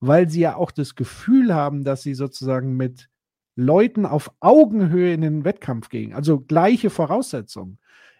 [0.00, 3.08] weil sie ja auch das Gefühl haben, dass sie sozusagen mit
[3.54, 7.78] Leuten auf Augenhöhe in den Wettkampf gehen, also gleiche Voraussetzungen.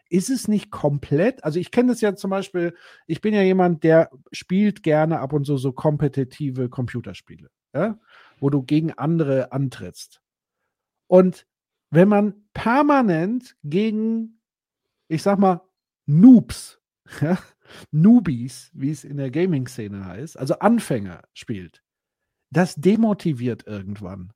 [0.08, 1.42] Ist es nicht komplett?
[1.42, 5.32] Also ich kenne das ja zum Beispiel, ich bin ja jemand, der spielt gerne ab
[5.32, 7.98] und zu so kompetitive Computerspiele, ja?
[8.38, 10.20] wo du gegen andere antrittst.
[11.06, 11.46] Und
[11.92, 14.40] wenn man permanent gegen,
[15.08, 15.60] ich sag mal,
[16.06, 16.80] Noobs,
[17.20, 17.38] ja,
[17.90, 21.82] Newbies, wie es in der Gaming-Szene heißt, also Anfänger spielt,
[22.50, 24.32] das demotiviert irgendwann.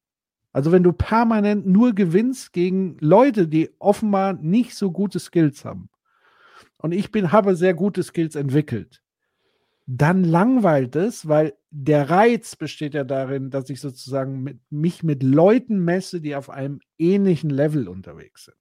[0.53, 5.89] Also wenn du permanent nur gewinnst gegen Leute, die offenbar nicht so gute Skills haben.
[6.77, 9.03] Und ich bin, habe sehr gute Skills entwickelt.
[9.87, 15.23] Dann langweilt es, weil der Reiz besteht ja darin, dass ich sozusagen mit, mich mit
[15.23, 18.57] Leuten messe, die auf einem ähnlichen Level unterwegs sind.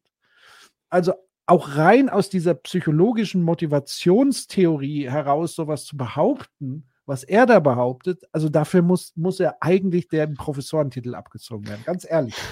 [0.89, 1.13] Also
[1.45, 8.49] auch rein aus dieser psychologischen Motivationstheorie heraus sowas zu behaupten, was er da behauptet, also
[8.49, 12.35] dafür muss, muss er eigentlich den Professorentitel abgezogen werden, ganz ehrlich.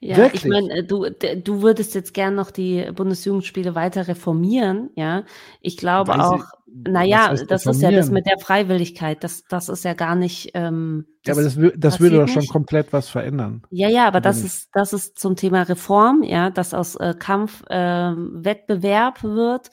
[0.00, 0.44] Ja, Wirklich.
[0.44, 5.24] ich meine, du, du würdest jetzt gern noch die Bundesjugendspiele weiter reformieren, ja.
[5.60, 9.84] Ich glaube Weiß auch, naja, das ist ja das mit der Freiwilligkeit, das, das ist
[9.84, 10.50] ja gar nicht.
[10.54, 12.50] Ähm, ja, aber das, das würde doch schon nicht.
[12.50, 13.62] komplett was verändern.
[13.70, 17.62] Ja, ja, aber das ist, das ist zum Thema Reform, ja, dass aus äh, Kampf
[17.68, 17.76] äh,
[18.16, 19.70] Wettbewerb wird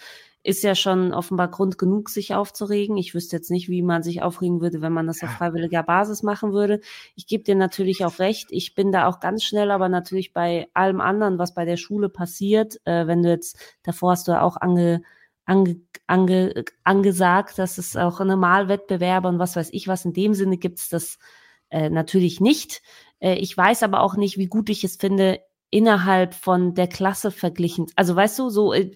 [0.47, 2.95] ist ja schon offenbar Grund genug, sich aufzuregen.
[2.95, 6.23] Ich wüsste jetzt nicht, wie man sich aufregen würde, wenn man das auf freiwilliger Basis
[6.23, 6.79] machen würde.
[7.15, 8.47] Ich gebe dir natürlich auch recht.
[8.51, 12.07] Ich bin da auch ganz schnell, aber natürlich bei allem anderen, was bei der Schule
[12.07, 15.01] passiert, äh, wenn du jetzt, davor hast du ja auch ange,
[15.43, 20.57] ange, ange, angesagt, dass es auch Normalwettbewerbe und was weiß ich was in dem Sinne
[20.57, 21.17] gibt es das
[21.69, 22.81] äh, natürlich nicht.
[23.19, 27.31] Äh, ich weiß aber auch nicht, wie gut ich es finde, innerhalb von der Klasse
[27.31, 27.88] verglichen.
[27.97, 28.95] Also weißt du, so äh,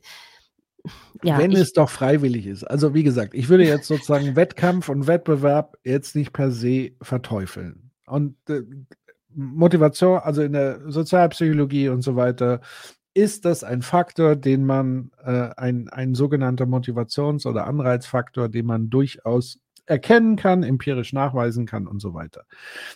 [1.23, 2.63] ja, wenn es doch freiwillig ist.
[2.63, 7.91] Also wie gesagt, ich würde jetzt sozusagen Wettkampf und Wettbewerb jetzt nicht per se verteufeln.
[8.07, 8.61] Und äh,
[9.33, 12.61] Motivation, also in der Sozialpsychologie und so weiter,
[13.13, 18.89] ist das ein Faktor, den man, äh, ein, ein sogenannter Motivations- oder Anreizfaktor, den man
[18.89, 22.45] durchaus erkennen kann, empirisch nachweisen kann und so weiter.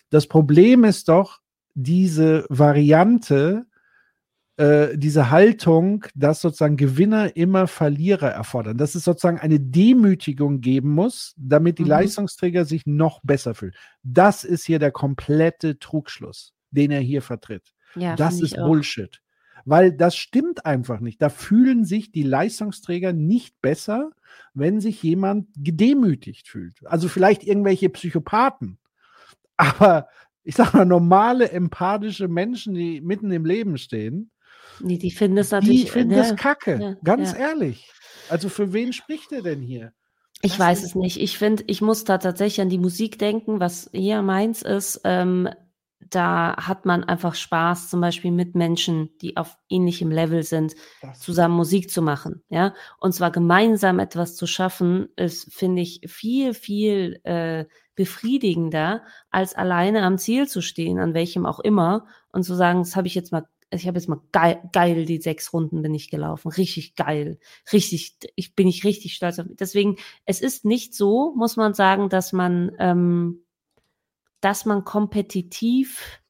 [0.10, 1.40] Das Problem ist doch
[1.74, 3.66] diese Variante,
[4.58, 10.92] äh, diese Haltung, dass sozusagen Gewinner immer Verlierer erfordern, dass es sozusagen eine Demütigung geben
[10.92, 11.90] muss, damit die mhm.
[11.90, 13.74] Leistungsträger sich noch besser fühlen.
[14.04, 17.74] Das ist hier der komplette Trugschluss, den er hier vertritt.
[17.96, 19.22] Ja, das ist Bullshit.
[19.66, 21.22] Weil das stimmt einfach nicht.
[21.22, 24.12] Da fühlen sich die Leistungsträger nicht besser,
[24.54, 26.78] wenn sich jemand gedemütigt fühlt.
[26.86, 28.78] Also vielleicht irgendwelche Psychopathen.
[29.58, 30.08] Aber
[30.44, 34.30] ich sage mal, normale, empathische Menschen, die mitten im Leben stehen,
[34.80, 35.86] Nee, die finden es natürlich.
[35.86, 37.50] Die finden es ja, kacke, ja, ganz ja.
[37.50, 37.90] ehrlich.
[38.30, 39.94] Also für wen spricht er denn hier?
[40.42, 41.20] Ich das weiß es nicht.
[41.20, 45.02] Ich finde, ich muss da tatsächlich an die Musik denken, was hier meins ist.
[45.04, 45.50] Ähm,
[46.10, 51.20] da hat man einfach Spaß, zum Beispiel mit Menschen, die auf ähnlichem Level sind, das
[51.20, 52.44] zusammen Musik zu machen.
[52.50, 59.56] Ja, und zwar gemeinsam etwas zu schaffen, ist, finde ich, viel, viel äh, befriedigender, als
[59.56, 63.16] alleine am Ziel zu stehen, an welchem auch immer, und zu sagen, das habe ich
[63.16, 66.50] jetzt mal ich habe jetzt mal geil, geil, die sechs Runden bin ich gelaufen.
[66.50, 67.40] Richtig geil.
[67.74, 69.48] Richtig, ich bin ich richtig stolz auf.
[69.50, 73.44] Deswegen, es ist nicht so, muss man sagen, dass man, ähm,
[74.42, 76.22] dass man kompetitiv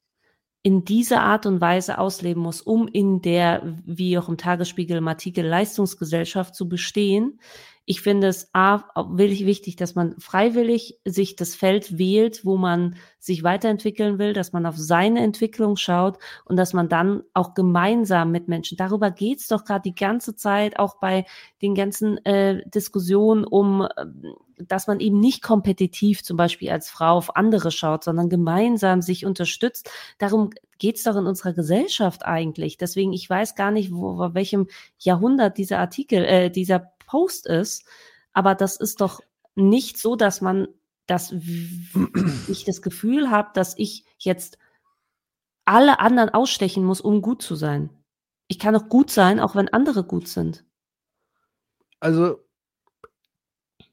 [0.63, 5.07] in dieser Art und Weise ausleben muss, um in der, wie auch im Tagesspiegel im
[5.07, 7.39] Artikel, Leistungsgesellschaft zu bestehen.
[7.87, 8.83] Ich finde es A,
[9.15, 14.53] wirklich wichtig, dass man freiwillig sich das Feld wählt, wo man sich weiterentwickeln will, dass
[14.53, 19.47] man auf seine Entwicklung schaut und dass man dann auch gemeinsam mit Menschen, darüber geht's
[19.47, 21.25] doch gerade die ganze Zeit, auch bei
[21.61, 27.17] den ganzen äh, Diskussionen um, ähm, dass man eben nicht kompetitiv zum Beispiel als Frau
[27.17, 29.91] auf andere schaut, sondern gemeinsam sich unterstützt.
[30.17, 32.77] Darum geht's doch in unserer Gesellschaft eigentlich.
[32.77, 34.67] Deswegen, ich weiß gar nicht, wo, welchem
[34.97, 37.85] Jahrhundert dieser Artikel, äh, dieser Post ist.
[38.33, 39.21] Aber das ist doch
[39.55, 40.67] nicht so, dass man,
[41.07, 44.57] dass ich das Gefühl habe, dass ich jetzt
[45.65, 47.89] alle anderen ausstechen muss, um gut zu sein.
[48.47, 50.63] Ich kann auch gut sein, auch wenn andere gut sind.
[51.99, 52.45] Also,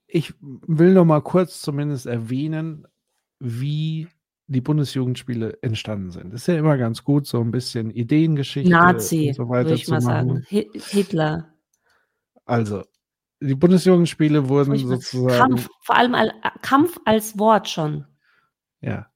[0.06, 2.86] ich will noch mal kurz zumindest erwähnen,
[3.38, 4.08] wie
[4.48, 6.34] die Bundesjugendspiele entstanden sind.
[6.34, 9.86] Ist ja immer ganz gut, so ein bisschen Ideengeschichte Nazi, und so weiter würde ich
[9.86, 10.46] zu mal machen.
[10.50, 10.70] sagen.
[10.74, 11.54] Hitler.
[12.44, 12.84] Also,
[13.42, 15.36] die Bundesjugendspiele wurden sozusagen.
[15.36, 18.06] Kampf, vor allem al Kampf als Wort schon.
[18.80, 19.06] Ja.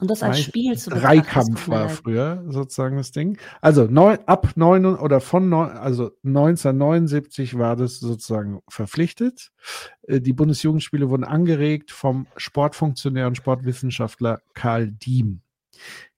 [0.00, 3.36] Und das als Spiel zu Dreikampf war früher sozusagen das Ding.
[3.60, 9.50] Also neun, ab neun oder von neun, also 1979 war das sozusagen verpflichtet.
[10.02, 15.42] Äh, die Bundesjugendspiele wurden angeregt vom Sportfunktionär und Sportwissenschaftler Karl Diem.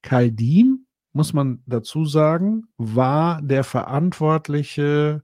[0.03, 5.23] Karl Diem, muss man dazu sagen, war der verantwortliche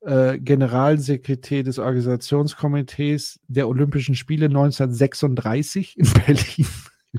[0.00, 6.66] äh, Generalsekretär des Organisationskomitees der Olympischen Spiele 1936 in Berlin.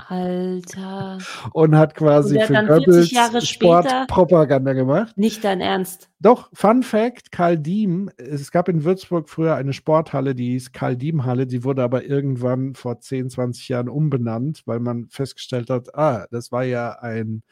[0.06, 1.18] Alter.
[1.52, 3.10] Und hat quasi für Goebbels
[3.48, 5.16] Sportpropaganda gemacht.
[5.16, 6.08] Nicht dein Ernst.
[6.20, 10.96] Doch, Fun Fact, Karl Diem, es gab in Würzburg früher eine Sporthalle, die hieß Karl
[10.96, 15.94] Diem Halle, die wurde aber irgendwann vor 10, 20 Jahren umbenannt, weil man festgestellt hat,
[15.96, 17.42] ah, das war ja ein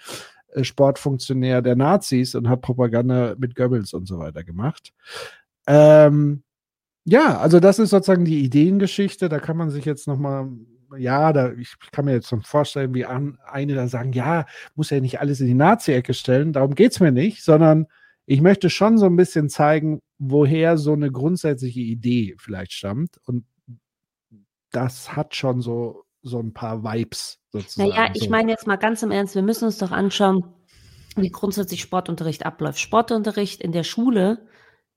[0.65, 4.93] Sportfunktionär der Nazis und hat Propaganda mit Goebbels und so weiter gemacht.
[5.67, 6.43] Ähm,
[7.05, 9.29] ja, also das ist sozusagen die Ideengeschichte.
[9.29, 10.49] Da kann man sich jetzt noch mal
[10.97, 14.91] ja, da, ich kann mir jetzt schon vorstellen, wie an, eine da sagen, ja, muss
[14.91, 17.87] ja nicht alles in die Nazi-Ecke stellen, darum geht es mir nicht, sondern
[18.27, 23.19] ich möchte schon so ein bisschen zeigen, woher so eine grundsätzliche Idee vielleicht stammt.
[23.25, 23.45] Und
[24.71, 27.91] das hat schon so, so ein paar Vibes sozusagen.
[27.91, 28.31] Naja, ich so.
[28.31, 30.45] meine jetzt mal ganz im Ernst, wir müssen uns doch anschauen,
[31.17, 32.79] wie grundsätzlich Sportunterricht abläuft.
[32.79, 34.47] Sportunterricht in der Schule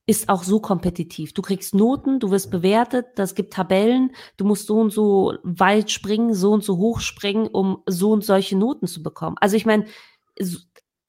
[0.06, 1.32] ist auch so kompetitiv.
[1.34, 5.90] Du kriegst Noten, du wirst bewertet, das gibt Tabellen, du musst so und so weit
[5.90, 9.36] springen, so und so hoch springen, um so und solche Noten zu bekommen.
[9.40, 9.86] Also ich meine,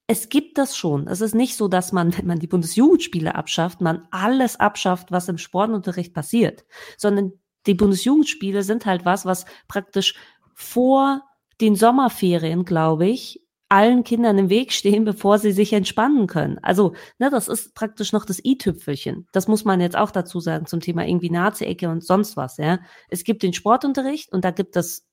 [0.07, 1.07] es gibt das schon.
[1.07, 5.29] Es ist nicht so, dass man, wenn man die Bundesjugendspiele abschafft, man alles abschafft, was
[5.29, 6.65] im Sportunterricht passiert,
[6.97, 7.31] sondern
[7.65, 10.15] die Bundesjugendspiele sind halt was, was praktisch
[10.53, 11.21] vor
[11.62, 16.60] den Sommerferien, glaube ich, allen Kindern im Weg stehen, bevor sie sich entspannen können.
[16.62, 19.28] Also, ne, das ist praktisch noch das i-Tüpfelchen.
[19.32, 22.80] Das muss man jetzt auch dazu sagen zum Thema irgendwie Nazi-Ecke und sonst was, ja.
[23.10, 25.08] Es gibt den Sportunterricht und da gibt es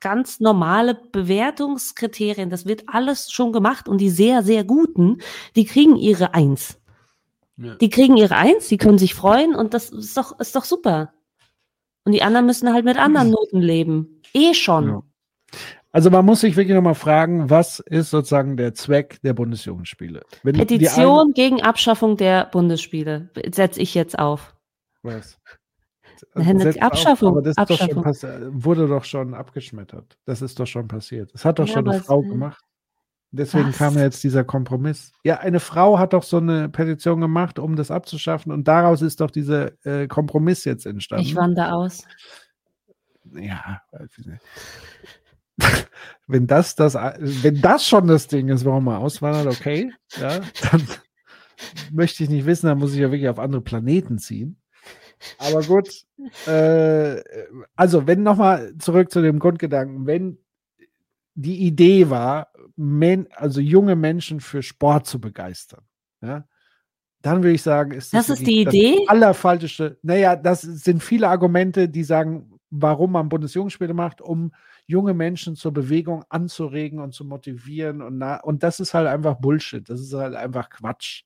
[0.00, 2.50] ganz normale Bewertungskriterien.
[2.50, 5.18] Das wird alles schon gemacht und die sehr, sehr guten,
[5.56, 6.78] die kriegen ihre Eins.
[7.56, 7.74] Ja.
[7.76, 11.12] Die kriegen ihre Eins, die können sich freuen und das ist doch, ist doch super.
[12.04, 14.20] Und die anderen müssen halt mit anderen Noten leben.
[14.34, 14.88] Eh schon.
[14.88, 15.02] Ja.
[15.92, 20.22] Also man muss sich wirklich nochmal fragen, was ist sozusagen der Zweck der Bundesjugendspiele?
[20.42, 24.54] Wenn Petition gegen Abschaffung der Bundesspiele setze ich jetzt auf.
[25.02, 25.38] Was?
[26.34, 27.28] Setz Abschaffung.
[27.28, 28.02] Auf, aber das Abschaffung.
[28.02, 28.14] Doch
[28.50, 30.16] wurde doch schon abgeschmettert.
[30.24, 31.32] Das ist doch schon passiert.
[31.32, 32.64] Das hat doch ja, schon eine Frau gemacht.
[33.30, 33.78] Deswegen was?
[33.78, 35.12] kam jetzt dieser Kompromiss.
[35.24, 38.52] Ja, eine Frau hat doch so eine Petition gemacht, um das abzuschaffen.
[38.52, 41.24] Und daraus ist doch dieser äh, Kompromiss jetzt entstanden.
[41.24, 42.04] Ich wandere aus.
[43.32, 43.80] Ja,
[46.26, 50.40] wenn das, das, wenn das schon das Ding ist, warum man auswandert, okay, ja,
[50.70, 50.88] dann
[51.92, 54.60] möchte ich nicht wissen, dann muss ich ja wirklich auf andere Planeten ziehen.
[55.38, 56.04] Aber gut,
[56.46, 57.22] äh,
[57.76, 60.38] also wenn nochmal zurück zu dem Grundgedanken, wenn
[61.34, 65.84] die Idee war, men, also junge Menschen für Sport zu begeistern,
[66.20, 66.46] ja,
[67.22, 68.98] dann würde ich sagen, ist das, das ist die Idee?
[68.98, 69.98] Das allerfalscheste.
[70.02, 74.52] Naja, das sind viele Argumente, die sagen, warum man Bundesjugendspiele macht, um
[74.86, 78.02] junge Menschen zur Bewegung anzuregen und zu motivieren.
[78.02, 79.88] Und, na, und das ist halt einfach Bullshit.
[79.88, 81.22] Das ist halt einfach Quatsch.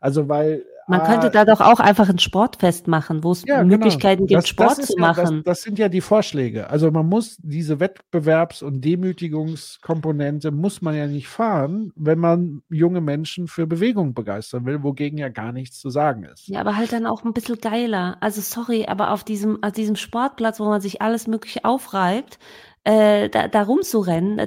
[0.00, 0.64] Also, weil.
[0.90, 3.76] Man könnte äh, da doch auch einfach ein Sportfest machen, wo es ja, genau.
[3.76, 4.40] Möglichkeiten genau.
[4.40, 5.18] gibt, das, Sport das zu machen.
[5.18, 6.70] Ja, das, das, sind ja die Vorschläge.
[6.70, 13.02] Also man muss diese Wettbewerbs- und Demütigungskomponente muss man ja nicht fahren, wenn man junge
[13.02, 16.48] Menschen für Bewegung begeistern will, wogegen ja gar nichts zu sagen ist.
[16.48, 18.16] Ja, aber halt dann auch ein bisschen geiler.
[18.20, 22.38] Also sorry, aber auf diesem, auf diesem Sportplatz, wo man sich alles mögliche aufreibt,
[22.84, 24.40] äh, da, da rumzurennen,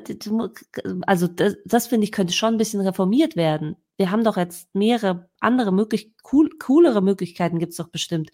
[1.06, 3.76] also das, das finde ich, könnte schon ein bisschen reformiert werden.
[3.98, 8.32] Wir haben doch jetzt mehrere andere möglich, cool, coolere Möglichkeiten gibt es doch bestimmt.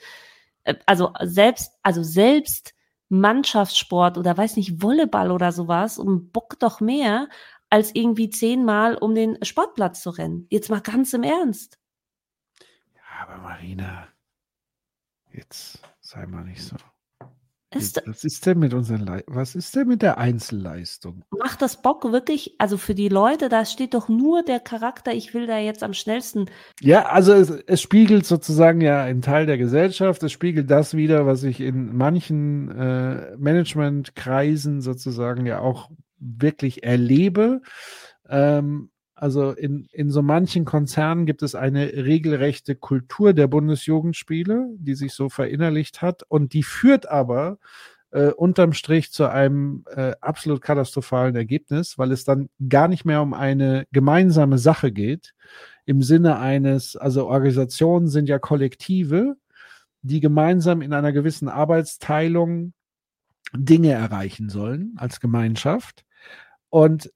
[0.64, 2.74] Äh, also selbst, also selbst
[3.10, 7.30] Mannschaftssport oder weiß nicht, Volleyball oder sowas und Bock doch mehr,
[7.70, 10.48] als irgendwie zehnmal um den Sportplatz zu rennen.
[10.50, 11.78] Jetzt mal ganz im Ernst.
[12.96, 14.08] Ja, aber Marina,
[15.34, 16.76] jetzt sei mal nicht so.
[17.76, 21.26] Ist, was ist denn mit unseren Le was ist denn mit der Einzelleistung?
[21.32, 22.56] Macht das Bock wirklich?
[22.60, 25.94] Also für die Leute, da steht doch nur der Charakter, ich will da jetzt am
[25.94, 26.50] schnellsten.
[26.80, 31.26] Ja, also es, es spiegelt sozusagen ja einen Teil der Gesellschaft, es spiegelt das wieder,
[31.26, 37.62] was ich in manchen äh, Managementkreisen sozusagen ja auch wirklich erlebe.
[38.30, 44.94] Ähm, also in, in so manchen Konzernen gibt es eine regelrechte Kultur der Bundesjugendspiele, die
[44.94, 47.58] sich so verinnerlicht hat und die führt aber
[48.12, 53.24] äh, unterm Strich zu einem äh, absolut katastrophalen Ergebnis, weil es dann gar nicht mehr
[53.24, 55.34] um eine gemeinsame Sache geht.
[55.86, 59.36] Im Sinne eines, also Organisationen sind ja Kollektive,
[60.04, 62.74] die gemeinsam in einer gewissen Arbeitsteilung
[63.54, 66.06] Dinge erreichen sollen als Gemeinschaft.
[66.70, 67.12] Und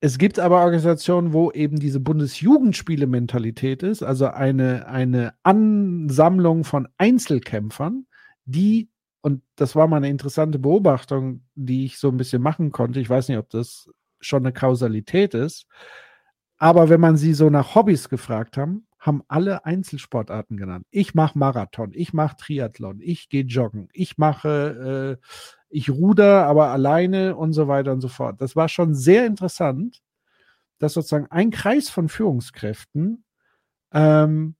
[0.00, 8.06] es gibt aber Organisationen, wo eben diese Bundesjugendspiele-Mentalität ist, also eine, eine Ansammlung von Einzelkämpfern,
[8.46, 8.88] die,
[9.20, 12.98] und das war mal eine interessante Beobachtung, die ich so ein bisschen machen konnte.
[12.98, 13.90] Ich weiß nicht, ob das
[14.20, 15.66] schon eine Kausalität ist,
[16.56, 20.86] aber wenn man sie so nach Hobbys gefragt haben, haben alle Einzelsportarten genannt.
[20.90, 25.26] Ich mache Marathon, ich mache Triathlon, ich gehe joggen, ich mache äh,
[25.70, 28.40] ich ruder aber alleine und so weiter und so fort.
[28.40, 30.02] Das war schon sehr interessant,
[30.78, 33.24] dass sozusagen ein Kreis von Führungskräften
[33.92, 34.56] ähm,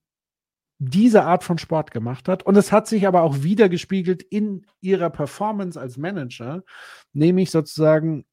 [0.79, 2.45] diese Art von Sport gemacht hat.
[2.45, 6.63] Und es hat sich aber auch wieder gespiegelt in ihrer Performance als Manager,
[7.13, 8.25] nämlich sozusagen,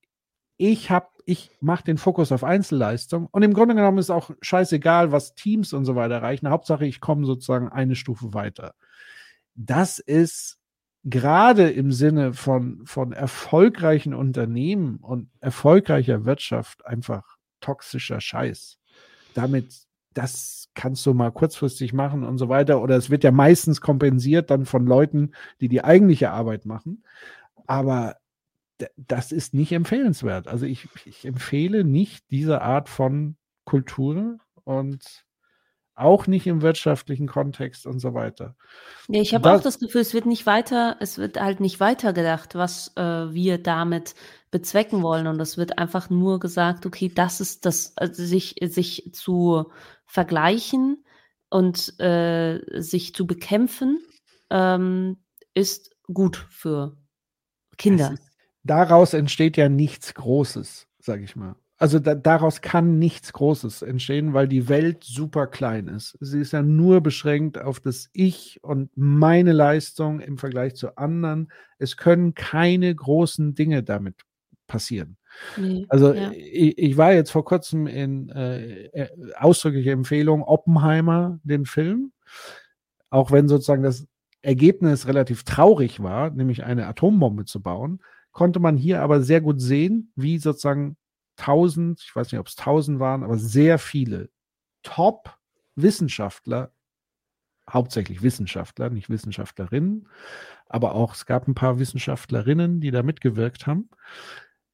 [0.56, 5.12] ich habe, ich mache den Fokus auf Einzelleistung und im Grunde genommen ist auch scheißegal,
[5.12, 6.50] was Teams und so weiter erreichen.
[6.50, 8.76] Hauptsache, ich komme sozusagen eine Stufe weiter.
[9.56, 10.57] Das ist
[11.10, 18.78] gerade im Sinne von, von erfolgreichen Unternehmen und erfolgreicher Wirtschaft einfach toxischer Scheiß.
[19.34, 19.74] Damit,
[20.14, 22.82] das kannst du mal kurzfristig machen und so weiter.
[22.82, 25.32] Oder es wird ja meistens kompensiert dann von Leuten,
[25.62, 27.04] die die eigentliche Arbeit machen.
[27.68, 28.18] Aber
[28.98, 30.48] das ist nicht empfehlenswert.
[30.48, 35.26] Also ich, ich empfehle nicht diese Art von Kultur und
[35.98, 38.56] auch nicht im wirtschaftlichen Kontext und so weiter.
[39.08, 42.56] Ja, ich habe auch das Gefühl, es wird nicht weiter, es wird halt nicht weitergedacht,
[42.56, 43.02] was äh,
[43.34, 44.14] wir damit
[44.52, 45.28] bezwecken wollen.
[45.28, 49.72] Und es wird einfach nur gesagt, okay, das ist das, also sich, sich zu
[50.06, 51.04] vergleichen
[51.50, 54.00] und äh, sich zu bekämpfen,
[54.52, 55.18] ähm,
[55.56, 56.96] ist gut für
[57.78, 58.14] Kinder.
[58.14, 58.24] Ist,
[58.64, 64.34] daraus entsteht ja nichts Großes, sage ich mal also da, daraus kann nichts Großes entstehen,
[64.34, 66.18] weil die Welt super klein ist.
[66.20, 71.52] Sie ist ja nur beschränkt auf das Ich und meine Leistung im Vergleich zu anderen.
[71.78, 74.16] Es können keine großen Dinge damit
[74.66, 75.18] passieren.
[75.56, 76.32] Nee, also ja.
[76.32, 82.12] ich, ich, war jetzt vor kurzem in äh, äh, ausdrückliche Empfehlung Oppenheimer, den Film,
[83.12, 84.08] auch wenn sozusagen das
[84.42, 88.02] Ergebnis relativ traurig war, nämlich eine Atombombe zu bauen,
[88.32, 90.98] konnte man hier aber sehr gut sehen, wie sozusagen
[91.38, 94.30] tausend, ich weiß nicht, ob es tausend waren, aber sehr viele
[94.84, 96.72] Top-Wissenschaftler,
[97.70, 100.08] hauptsächlich Wissenschaftler, nicht Wissenschaftlerinnen,
[100.68, 103.90] aber auch es gab ein paar Wissenschaftlerinnen, die da mitgewirkt haben,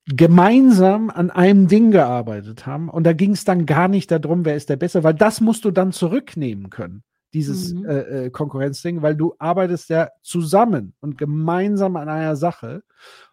[0.06, 2.90] gemeinsam an einem Ding gearbeitet haben.
[2.90, 5.66] Und da ging es dann gar nicht darum, wer ist der Beste, weil das musst
[5.66, 7.04] du dann zurücknehmen können
[7.34, 7.86] dieses mhm.
[7.86, 12.84] äh, äh Konkurrenzding, weil du arbeitest ja zusammen und gemeinsam an einer Sache.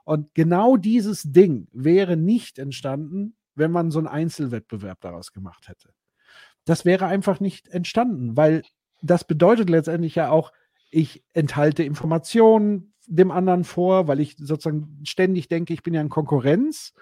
[0.04, 5.90] Und genau dieses Ding wäre nicht entstanden, wenn man so einen Einzelwettbewerb daraus gemacht hätte.
[6.64, 8.62] Das wäre einfach nicht entstanden, weil
[9.02, 10.52] das bedeutet letztendlich ja auch,
[10.90, 16.08] ich enthalte Informationen dem anderen vor, weil ich sozusagen ständig denke, ich bin ja in
[16.08, 16.94] Konkurrenz.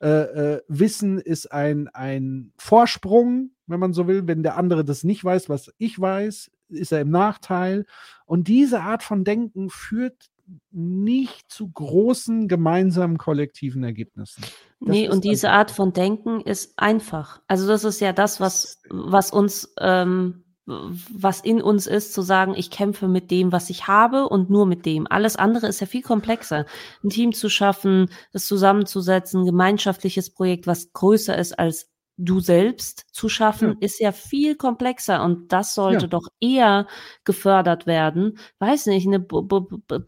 [0.00, 4.26] Äh, äh, Wissen ist ein, ein Vorsprung, wenn man so will.
[4.26, 7.86] Wenn der andere das nicht weiß, was ich weiß, ist er im Nachteil.
[8.24, 10.30] Und diese Art von Denken führt
[10.70, 14.42] nicht zu großen gemeinsamen kollektiven Ergebnissen.
[14.80, 17.40] Das nee, und diese Art von Denken ist einfach.
[17.48, 22.54] Also das ist ja das, was, was uns, ähm, was in uns ist, zu sagen,
[22.56, 25.06] ich kämpfe mit dem, was ich habe und nur mit dem.
[25.08, 26.66] Alles andere ist ja viel komplexer.
[27.02, 33.06] Ein Team zu schaffen, das zusammenzusetzen, ein gemeinschaftliches Projekt, was größer ist als du selbst
[33.12, 33.76] zu schaffen, ja.
[33.80, 36.08] ist ja viel komplexer und das sollte ja.
[36.08, 36.86] doch eher
[37.24, 38.38] gefördert werden.
[38.58, 39.98] Weiß nicht, eine B B B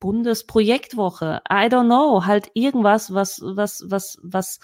[0.00, 4.60] Bundesprojektwoche, I don't know, halt irgendwas, was, was, was, was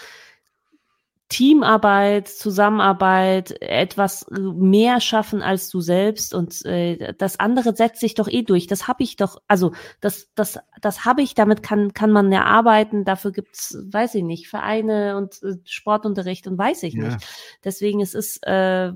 [1.29, 8.29] Teamarbeit, Zusammenarbeit, etwas mehr schaffen als du selbst und äh, das andere setzt sich doch
[8.29, 8.67] eh durch.
[8.67, 12.45] Das habe ich doch, also das, das, das habe ich, damit kann, kann man ja
[12.45, 17.05] arbeiten, dafür gibt's, weiß ich nicht, Vereine und äh, Sportunterricht und weiß ich ja.
[17.05, 17.27] nicht.
[17.65, 18.93] Deswegen es ist äh,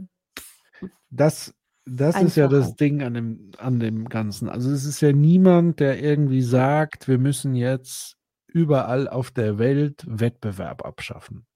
[1.11, 1.55] das,
[1.87, 4.49] das ist ja das Ding an dem, an dem Ganzen.
[4.49, 8.16] Also es ist ja niemand, der irgendwie sagt, wir müssen jetzt
[8.47, 11.47] überall auf der Welt Wettbewerb abschaffen.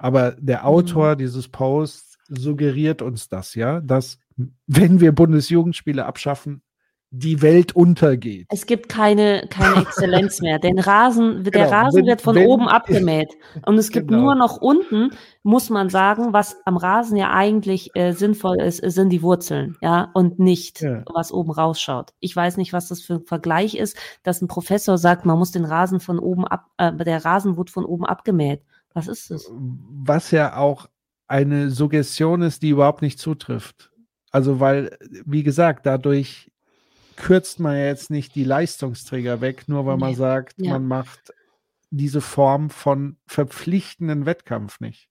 [0.00, 1.18] Aber der Autor mhm.
[1.18, 4.18] dieses Posts suggeriert uns das ja, dass
[4.66, 6.62] wenn wir Bundesjugendspiele abschaffen,
[7.12, 8.46] die Welt untergeht.
[8.50, 10.60] Es gibt keine, keine Exzellenz mehr.
[10.60, 13.32] Den Rasen, der genau, Rasen wenn, wird von wenn, oben abgemäht.
[13.66, 14.22] Und es gibt genau.
[14.22, 15.10] nur noch unten,
[15.42, 20.08] muss man sagen, was am Rasen ja eigentlich äh, sinnvoll ist, sind die Wurzeln, ja,
[20.14, 21.02] und nicht, ja.
[21.12, 22.12] was oben rausschaut.
[22.20, 25.50] Ich weiß nicht, was das für ein Vergleich ist, dass ein Professor sagt, man muss
[25.50, 28.62] den Rasen von oben ab, äh, der Rasen wird von oben abgemäht.
[28.94, 29.50] Was ist das?
[29.50, 30.88] Was ja auch
[31.26, 33.92] eine Suggestion ist, die überhaupt nicht zutrifft.
[34.32, 36.50] Also, weil, wie gesagt, dadurch
[37.16, 40.00] kürzt man ja jetzt nicht die Leistungsträger weg, nur weil nee.
[40.00, 40.72] man sagt, ja.
[40.72, 41.34] man macht
[41.90, 45.09] diese Form von verpflichtenden Wettkampf nicht.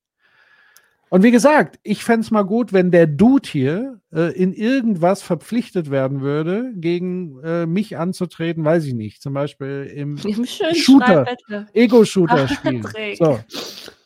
[1.09, 5.21] Und wie gesagt, ich fände es mal gut, wenn der Dude hier äh, in irgendwas
[5.23, 9.21] verpflichtet werden würde, gegen äh, mich anzutreten, weiß ich nicht.
[9.21, 11.25] Zum Beispiel im, Im Shooter,
[11.73, 12.83] Ego-Shooter-Spiel.
[13.17, 13.39] so.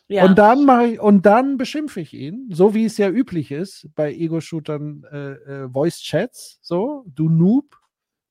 [0.08, 0.26] Ja.
[0.26, 3.88] Und dann mache ich, und dann beschimpfe ich ihn, so wie es ja üblich ist
[3.94, 7.76] bei Ego-Shootern, äh, äh, Voice-Chats, so, du Noob,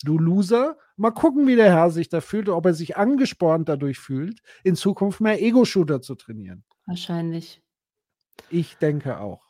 [0.04, 0.78] du Loser.
[0.98, 4.76] Mal gucken, wie der Herr sich da fühlt, ob er sich angespornt dadurch fühlt, in
[4.76, 6.64] Zukunft mehr Ego-Shooter zu trainieren.
[6.86, 7.63] Wahrscheinlich.
[8.50, 9.42] Ich denke auch.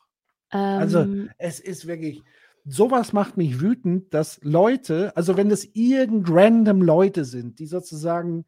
[0.50, 2.22] Also, ähm, also es ist wirklich,
[2.64, 8.44] sowas macht mich wütend, dass Leute, also wenn das irgend random Leute sind, die sozusagen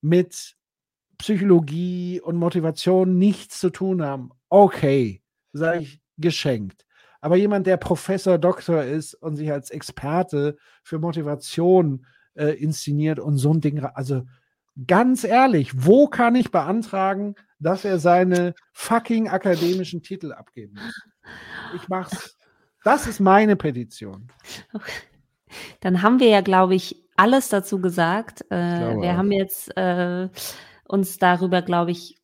[0.00, 0.56] mit
[1.18, 6.84] Psychologie und Motivation nichts zu tun haben, okay, sage ich geschenkt.
[7.20, 13.38] Aber jemand, der Professor, Doktor ist und sich als Experte für Motivation äh, inszeniert und
[13.38, 13.80] so ein Ding.
[13.80, 14.26] Also
[14.86, 21.02] ganz ehrlich, wo kann ich beantragen, dass er seine fucking akademischen Titel abgeben muss?
[21.74, 22.36] Ich mach's.
[22.84, 24.28] Das ist meine Petition.
[24.72, 24.92] Okay.
[25.80, 28.44] Dann haben wir ja, glaube ich, alles dazu gesagt.
[28.50, 29.16] Äh, wir auch.
[29.16, 30.28] haben jetzt äh,
[30.86, 32.16] uns darüber, glaube ich,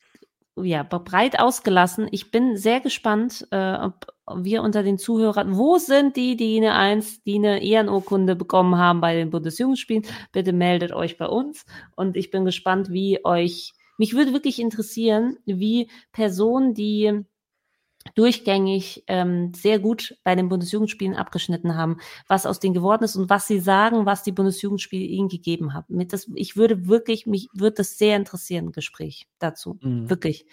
[0.57, 2.09] ja, breit ausgelassen.
[2.11, 6.75] Ich bin sehr gespannt, äh, ob wir unter den Zuhörern, wo sind die, die eine
[6.75, 10.05] Eins, die eine Ehrenurkunde bekommen haben bei den Bundesjugendspielen?
[10.31, 11.65] Bitte meldet euch bei uns.
[11.97, 13.73] Und ich bin gespannt, wie euch,
[14.03, 17.23] mich würde wirklich interessieren, wie Personen, die
[18.17, 23.31] durchgängig ähm, sehr gut bei den Bundesjugendspielen abgeschnitten haben, was aus denen geworden ist und
[23.31, 25.95] was sie sagen, was die Bundesjugendspiele ihnen gegeben haben.
[25.95, 29.79] Mit das, ich würde wirklich, mich würde das sehr interessieren, Gespräch dazu.
[29.81, 30.11] Mhm.
[30.11, 30.47] Wirklich.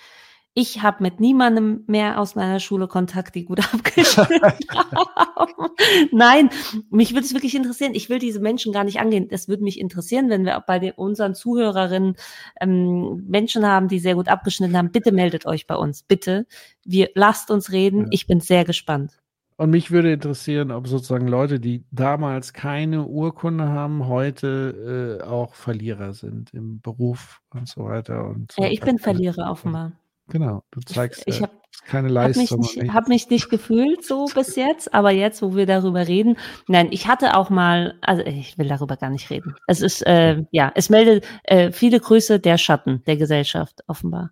[0.55, 5.69] Ich habe mit niemandem mehr aus meiner Schule Kontakt, die gut abgeschnitten haben.
[6.11, 6.49] Nein,
[6.89, 7.93] mich würde es wirklich interessieren.
[7.93, 9.27] Ich will diese Menschen gar nicht angehen.
[9.29, 12.15] Es würde mich interessieren, wenn wir auch bei den, unseren Zuhörerinnen
[12.59, 14.91] ähm, Menschen haben, die sehr gut abgeschnitten haben.
[14.91, 16.03] Bitte meldet euch bei uns.
[16.03, 16.45] Bitte.
[16.83, 18.03] Wir lasst uns reden.
[18.03, 18.07] Ja.
[18.11, 19.19] Ich bin sehr gespannt.
[19.59, 25.53] Und mich würde interessieren, ob sozusagen Leute, die damals keine Urkunde haben, heute äh, auch
[25.53, 28.25] Verlierer sind im Beruf und so weiter.
[28.25, 28.63] Und so.
[28.63, 29.91] Ja, ich bin Verlierer offenbar.
[30.30, 31.51] Genau, du zeigst ich, ich hab,
[31.86, 32.63] keine Leistung.
[32.63, 36.89] Ich habe mich nicht gefühlt so bis jetzt, aber jetzt, wo wir darüber reden, nein,
[36.91, 39.55] ich hatte auch mal, also ich will darüber gar nicht reden.
[39.67, 44.32] Es ist, äh, ja, es meldet äh, viele Grüße der Schatten der Gesellschaft, offenbar.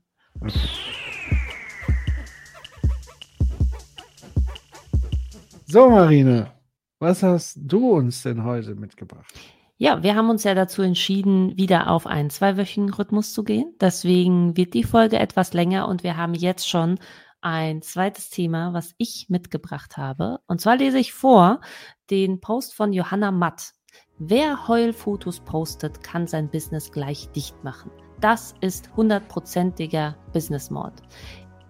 [5.65, 6.51] So, Marine,
[6.99, 9.33] was hast du uns denn heute mitgebracht?
[9.79, 13.75] Ja, wir haben uns ja dazu entschieden, wieder auf einen zweiwöchigen Rhythmus zu gehen.
[13.79, 16.97] Deswegen wird die Folge etwas länger und wir haben jetzt schon
[17.41, 20.39] ein zweites Thema, was ich mitgebracht habe.
[20.47, 21.61] Und zwar lese ich vor
[22.09, 23.73] den Post von Johanna Matt.
[24.17, 27.91] Wer Heulfotos postet, kann sein Business gleich dicht machen.
[28.19, 31.03] Das ist hundertprozentiger Businessmord.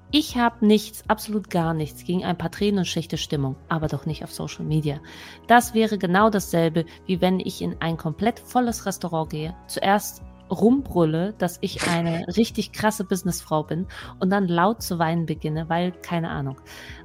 [0.09, 4.05] Ich habe nichts, absolut gar nichts gegen ein paar Tränen und schlechte Stimmung, aber doch
[4.05, 5.01] nicht auf Social Media.
[5.47, 11.33] Das wäre genau dasselbe, wie wenn ich in ein komplett volles Restaurant gehe, zuerst rumbrülle,
[11.37, 13.85] dass ich eine richtig krasse Businessfrau bin
[14.19, 16.55] und dann laut zu weinen beginne, weil keine Ahnung.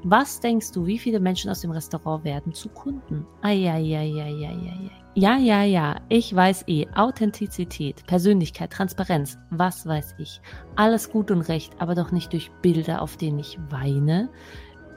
[0.05, 3.27] Was denkst du, wie viele Menschen aus dem Restaurant werden zu Kunden?
[3.43, 5.02] Eieieiei.
[5.15, 6.87] Ja, ja, ja, ich weiß eh.
[6.95, 10.41] Authentizität, Persönlichkeit, Transparenz, was weiß ich.
[10.75, 14.31] Alles gut und recht, aber doch nicht durch Bilder, auf denen ich weine.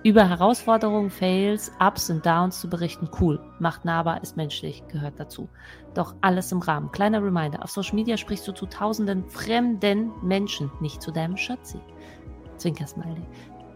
[0.04, 3.42] Über Herausforderungen, Fails, Ups und Downs zu berichten, cool.
[3.60, 5.50] Macht nahbar, ist menschlich, gehört dazu.
[5.96, 6.94] Doch alles im Rahmen.
[6.94, 11.82] Kleiner Reminder, auf Social Media sprichst du zu tausenden fremden Menschen, nicht zu deinem Schatzi.
[12.56, 13.28] Zwinkersmiley.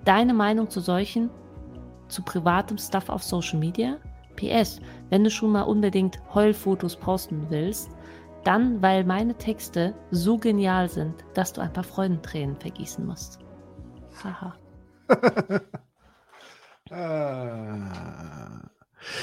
[0.05, 1.29] Deine Meinung zu solchen,
[2.07, 3.97] zu privatem Stuff auf Social Media?
[4.37, 4.79] PS,
[5.09, 7.89] wenn du schon mal unbedingt Heulfotos posten willst,
[8.43, 13.39] dann, weil meine Texte so genial sind, dass du ein paar Freudentränen vergießen musst.
[14.23, 14.55] Haha.
[16.91, 18.69] ah.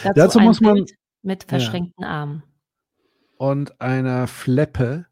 [0.05, 0.85] Dazu, Dazu muss man
[1.23, 2.11] mit verschränkten ja.
[2.11, 2.43] Armen
[3.39, 5.07] und einer Fleppe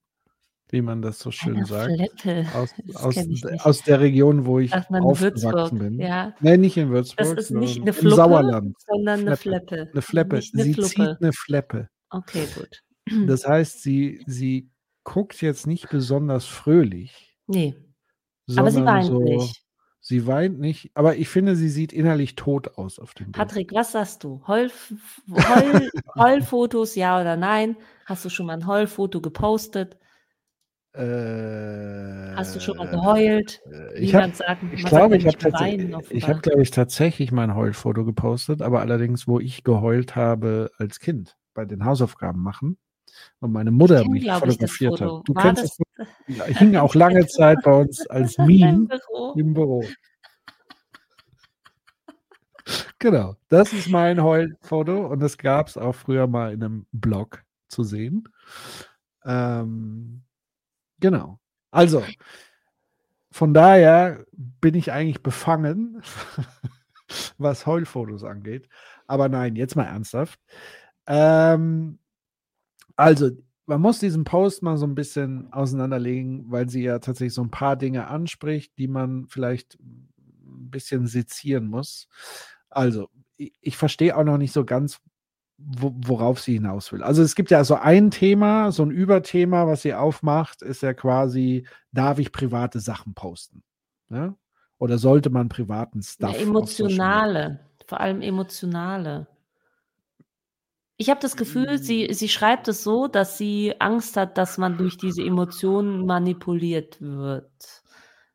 [0.75, 2.21] wie man das so schön Eine sagt.
[2.21, 2.47] Fleppe.
[2.53, 3.17] Aus, aus,
[3.61, 6.01] aus, der Region, wo ich aufgewachsen bin.
[6.01, 6.35] Ja.
[6.41, 7.37] Nein, nicht in Würzburg.
[7.37, 8.77] Das ist nicht eine Fluppe, Sauerland.
[8.87, 9.89] sondern eine Fleppe.
[9.93, 10.37] Eine Fleppe.
[10.37, 10.89] Eine sie Fluppe.
[10.89, 11.89] zieht eine Fleppe.
[12.11, 12.83] Okay, gut.
[13.27, 14.69] Das heißt, sie, sie
[15.05, 17.37] guckt jetzt nicht besonders fröhlich.
[17.47, 17.77] Nee.
[18.57, 19.63] Aber sie weint so, nicht.
[20.01, 23.37] Sie weint nicht, aber ich finde, sie sieht innerlich tot aus auf dem Bild.
[23.37, 24.43] Patrick, was sagst du?
[24.47, 24.71] Heul,
[25.31, 27.77] Heul, Heulfotos, ja oder nein?
[28.05, 29.97] Hast du schon mal ein Heulfoto gepostet?
[30.95, 33.61] Äh, Hast du schon mal geheult?
[33.69, 34.33] Äh, ich habe,
[34.73, 39.27] ich glaube, ich habe tatsächlich, ich habe, glaube ich, tatsächlich mein Heulfoto gepostet, aber allerdings,
[39.27, 42.79] wo ich geheult habe als Kind bei den Hausaufgaben machen
[43.41, 45.23] und meine Mutter kenn, mich fotografiert hat.
[45.25, 45.79] Du War kennst das,
[46.29, 49.33] das hing auch lange Zeit bei uns als Meme Büro.
[49.37, 49.85] im Büro.
[53.01, 57.43] Genau, das ist mein Heulfoto und das gab es auch früher mal in einem Blog
[57.69, 58.29] zu sehen.
[59.25, 60.23] Ähm,
[61.05, 61.39] Genau.
[61.71, 62.03] Also,
[63.31, 66.01] von daher bin ich eigentlich befangen,
[67.39, 68.71] was Heulfotos angeht.
[69.07, 70.41] Aber nein, jetzt mal ernsthaft.
[71.07, 71.99] Ähm,
[72.97, 73.33] also,
[73.67, 77.51] man muss diesen Post mal so ein bisschen auseinanderlegen, weil sie ja tatsächlich so ein
[77.51, 82.09] paar Dinge anspricht, die man vielleicht ein bisschen sezieren muss.
[82.71, 85.03] Also, ich, ich verstehe auch noch nicht so ganz,
[85.59, 87.03] worauf sie hinaus will.
[87.03, 90.95] Also es gibt ja so ein Thema, so ein Überthema, was sie aufmacht, ist ja
[90.95, 93.63] quasi, darf ich private Sachen posten?
[94.11, 94.35] Ja?
[94.79, 96.35] Oder sollte man privaten Stuff?
[96.35, 99.29] Ja, emotionale, vor allem emotionale.
[100.97, 104.77] Ich habe das Gefühl, sie, sie schreibt es so, dass sie Angst hat, dass man
[104.77, 107.83] durch diese Emotionen manipuliert wird.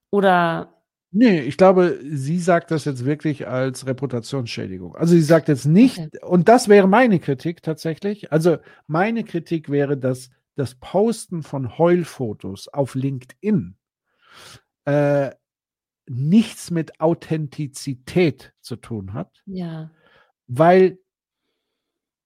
[0.10, 0.79] Oder
[1.12, 4.96] Nee, ich glaube, sie sagt das jetzt wirklich als Reputationsschädigung.
[4.96, 6.20] Also sie sagt jetzt nicht, okay.
[6.24, 8.32] und das wäre meine Kritik tatsächlich.
[8.32, 13.76] Also meine Kritik wäre, dass das Posten von Heulfotos auf LinkedIn
[14.86, 15.32] äh,
[16.08, 19.42] nichts mit Authentizität zu tun hat.
[19.46, 19.90] Ja.
[20.48, 21.00] Weil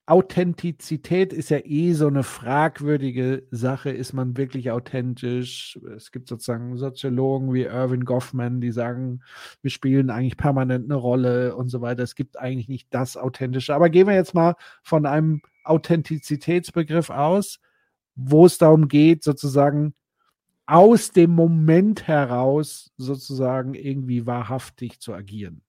[0.05, 3.89] Authentizität ist ja eh so eine fragwürdige Sache.
[3.89, 5.79] Ist man wirklich authentisch?
[5.95, 9.21] Es gibt sozusagen Soziologen wie Irvin Goffman, die sagen,
[9.61, 12.03] wir spielen eigentlich permanent eine Rolle und so weiter.
[12.03, 13.73] Es gibt eigentlich nicht das Authentische.
[13.73, 17.61] Aber gehen wir jetzt mal von einem Authentizitätsbegriff aus,
[18.15, 19.93] wo es darum geht, sozusagen
[20.65, 25.61] aus dem Moment heraus sozusagen irgendwie wahrhaftig zu agieren.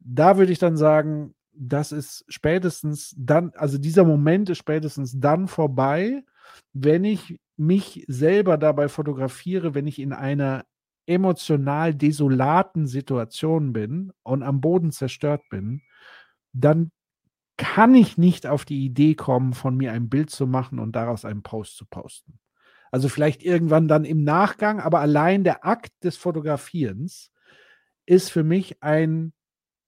[0.00, 5.48] Da würde ich dann sagen, das ist spätestens dann, also dieser Moment ist spätestens dann
[5.48, 6.24] vorbei,
[6.72, 10.64] wenn ich mich selber dabei fotografiere, wenn ich in einer
[11.06, 15.82] emotional desolaten Situation bin und am Boden zerstört bin,
[16.52, 16.90] dann
[17.56, 21.24] kann ich nicht auf die Idee kommen, von mir ein Bild zu machen und daraus
[21.24, 22.38] einen Post zu posten.
[22.90, 27.30] Also vielleicht irgendwann dann im Nachgang, aber allein der Akt des Fotografierens
[28.06, 29.32] ist für mich ein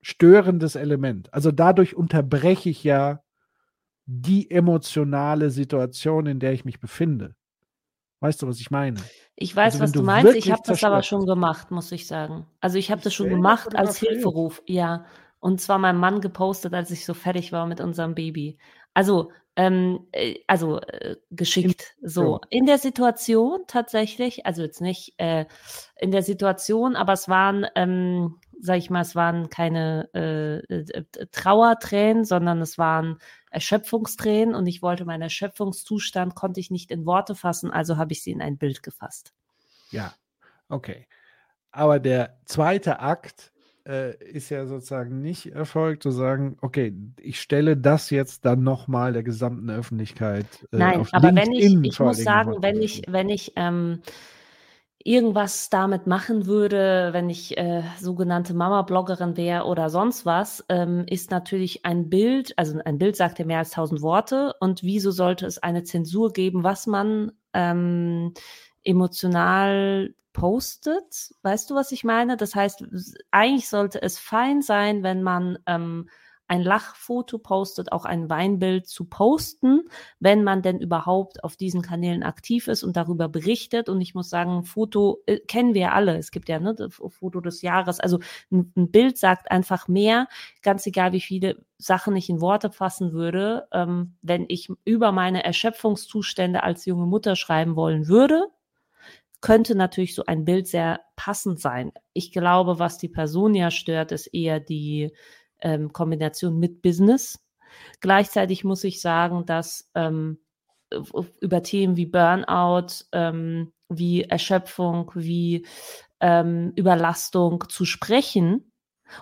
[0.05, 1.33] störendes Element.
[1.33, 3.23] Also dadurch unterbreche ich ja
[4.07, 7.35] die emotionale Situation, in der ich mich befinde.
[8.21, 9.01] Weißt du, was ich meine?
[9.37, 10.35] Ich weiß, also, was du meinst.
[10.35, 12.47] Ich habe das aber schon gemacht, muss ich sagen.
[12.61, 14.63] Also ich habe das schon gemacht als Hilferuf.
[14.67, 15.07] Ja.
[15.41, 18.59] Und zwar meinem Mann gepostet, als ich so fertig war mit unserem Baby.
[18.95, 21.97] Also, ähm, äh, also äh, geschickt.
[22.03, 22.41] So.
[22.49, 25.45] In der Situation tatsächlich, also jetzt nicht äh,
[25.97, 31.05] in der Situation, aber es waren ähm, sag ich mal, es waren keine äh, äh,
[31.33, 33.19] Trauertränen, sondern es waren
[33.51, 38.23] Erschöpfungstränen und ich wollte meinen Erschöpfungszustand, konnte ich nicht in Worte fassen, also habe ich
[38.23, 39.35] sie in ein Bild gefasst.
[39.91, 40.15] Ja,
[40.71, 41.07] okay.
[41.73, 43.53] Aber der zweite Akt
[43.87, 49.13] äh, ist ja sozusagen nicht erfolgt, zu sagen, okay, ich stelle das jetzt dann nochmal
[49.13, 50.47] der gesamten Öffentlichkeit.
[50.73, 54.01] Äh, Nein, aber LinkedIn wenn ich, ich muss sagen, wenn ich, wenn ich ähm,
[55.05, 61.31] irgendwas damit machen würde, wenn ich äh, sogenannte Mama-Bloggerin wäre oder sonst was, ähm, ist
[61.31, 64.55] natürlich ein Bild, also ein Bild sagt ja mehr als tausend Worte.
[64.61, 68.33] Und wieso sollte es eine Zensur geben, was man ähm,
[68.83, 71.35] emotional postet?
[71.43, 72.39] Weißt du, was ich meine?
[72.39, 72.85] Das heißt,
[73.31, 76.09] eigentlich sollte es fein sein, wenn man ähm,
[76.47, 79.89] ein Lachfoto postet, auch ein Weinbild zu posten,
[80.21, 83.89] wenn man denn überhaupt auf diesen Kanälen aktiv ist und darüber berichtet.
[83.89, 86.19] Und ich muss sagen, Foto äh, kennen wir alle.
[86.19, 87.99] Es gibt ja ne, das Foto des Jahres.
[87.99, 88.19] Also
[88.51, 90.29] ein, ein, Bild sagt einfach mehr,
[90.63, 93.67] ganz egal wie viele Sachen ich in Worte fassen würde.
[93.73, 98.49] Ähm, wenn ich über meine Erschöpfungszustände als junge Mutter schreiben wollen würde,
[99.41, 101.93] könnte natürlich so ein Bild sehr passend sein.
[102.15, 105.13] Ich glaube, was die Person ja stört, ist eher die
[105.61, 107.39] ähm, Kombination mit Business.
[108.01, 110.39] Gleichzeitig muss ich sagen, dass ähm,
[111.41, 115.67] über Themen wie Burnout, ähm, wie Erschöpfung, wie
[116.21, 118.71] ähm, Überlastung zu sprechen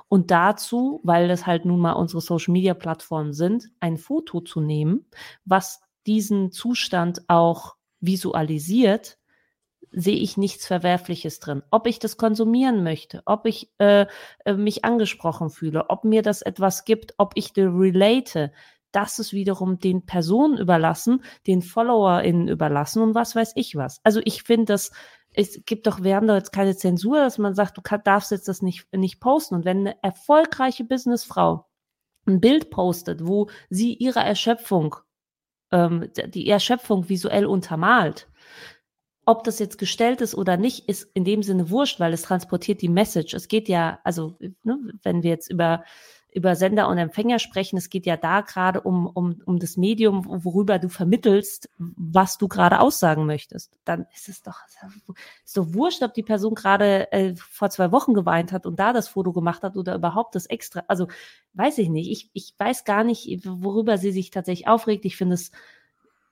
[0.08, 5.06] und dazu, weil das halt nun mal unsere Social-Media-Plattformen sind, ein Foto zu nehmen,
[5.44, 9.18] was diesen Zustand auch visualisiert,
[9.92, 11.62] sehe ich nichts Verwerfliches drin.
[11.70, 14.06] Ob ich das konsumieren möchte, ob ich äh,
[14.44, 18.52] äh, mich angesprochen fühle, ob mir das etwas gibt, ob ich relate,
[18.90, 24.00] das ist wiederum den Personen überlassen, den FollowerInnen überlassen und was weiß ich was.
[24.02, 24.92] Also ich finde das,
[25.34, 28.30] es gibt doch, wir haben doch jetzt keine Zensur, dass man sagt, du kann, darfst
[28.30, 29.56] jetzt das nicht, nicht posten.
[29.56, 31.66] Und wenn eine erfolgreiche Businessfrau
[32.26, 34.96] ein Bild postet, wo sie ihre Erschöpfung,
[35.70, 38.28] ähm, die Erschöpfung visuell untermalt,
[39.24, 42.82] ob das jetzt gestellt ist oder nicht, ist in dem Sinne wurscht, weil es transportiert
[42.82, 43.34] die Message.
[43.34, 45.84] Es geht ja, also ne, wenn wir jetzt über
[46.34, 50.24] über Sender und Empfänger sprechen, es geht ja da gerade um, um, um das Medium,
[50.26, 53.78] worüber du vermittelst, was du gerade aussagen möchtest.
[53.84, 54.56] Dann ist es doch,
[55.54, 59.08] doch wurscht, ob die Person gerade äh, vor zwei Wochen geweint hat und da das
[59.08, 60.84] Foto gemacht hat oder überhaupt das extra.
[60.88, 61.06] Also
[61.52, 62.10] weiß ich nicht.
[62.10, 65.04] Ich, ich weiß gar nicht, worüber sie sich tatsächlich aufregt.
[65.04, 65.52] Ich finde es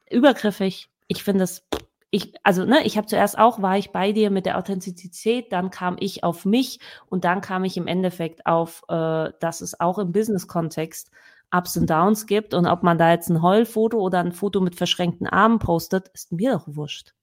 [0.09, 0.89] übergriffig.
[1.09, 1.63] Ich finde es
[2.11, 5.71] ich, also ne, ich habe zuerst auch, war ich bei dir mit der Authentizität, dann
[5.71, 9.99] kam ich auf mich und dann kam ich im Endeffekt auf, äh, dass es auch
[9.99, 11.11] im Business-Kontext
[11.53, 14.77] Ups und Downs gibt und ob man da jetzt ein Heulfoto oder ein Foto mit
[14.77, 17.15] verschränkten Armen postet, ist mir doch wurscht.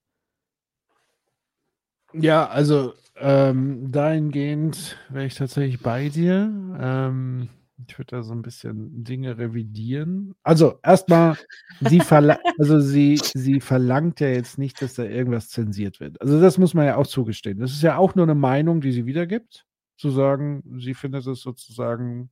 [2.13, 6.51] Ja, also ähm, dahingehend wäre ich tatsächlich bei dir.
[6.79, 7.49] Ähm,
[7.85, 10.33] Ich würde da so ein bisschen Dinge revidieren.
[10.41, 11.37] Also erstmal,
[11.81, 16.19] sie, verla also sie, sie verlangt ja jetzt nicht, dass da irgendwas zensiert wird.
[16.19, 17.59] Also das muss man ja auch zugestehen.
[17.59, 19.65] Das ist ja auch nur eine Meinung, die sie wiedergibt.
[19.97, 22.29] Zu sagen, sie findet es sozusagen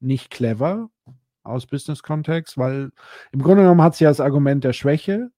[0.00, 0.90] nicht clever
[1.42, 2.90] aus Business-Kontext, weil
[3.32, 5.30] im Grunde genommen hat sie ja das Argument der Schwäche,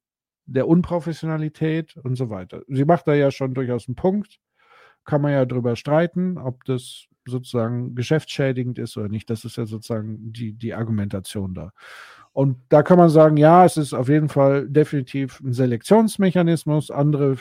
[0.46, 2.62] der Unprofessionalität und so weiter.
[2.68, 4.38] Sie macht da ja schon durchaus einen Punkt.
[5.04, 9.30] Kann man ja drüber streiten, ob das sozusagen geschäftsschädigend ist oder nicht.
[9.30, 11.72] Das ist ja sozusagen die, die Argumentation da.
[12.32, 16.90] Und da kann man sagen, ja, es ist auf jeden Fall definitiv ein Selektionsmechanismus.
[16.90, 17.36] Andere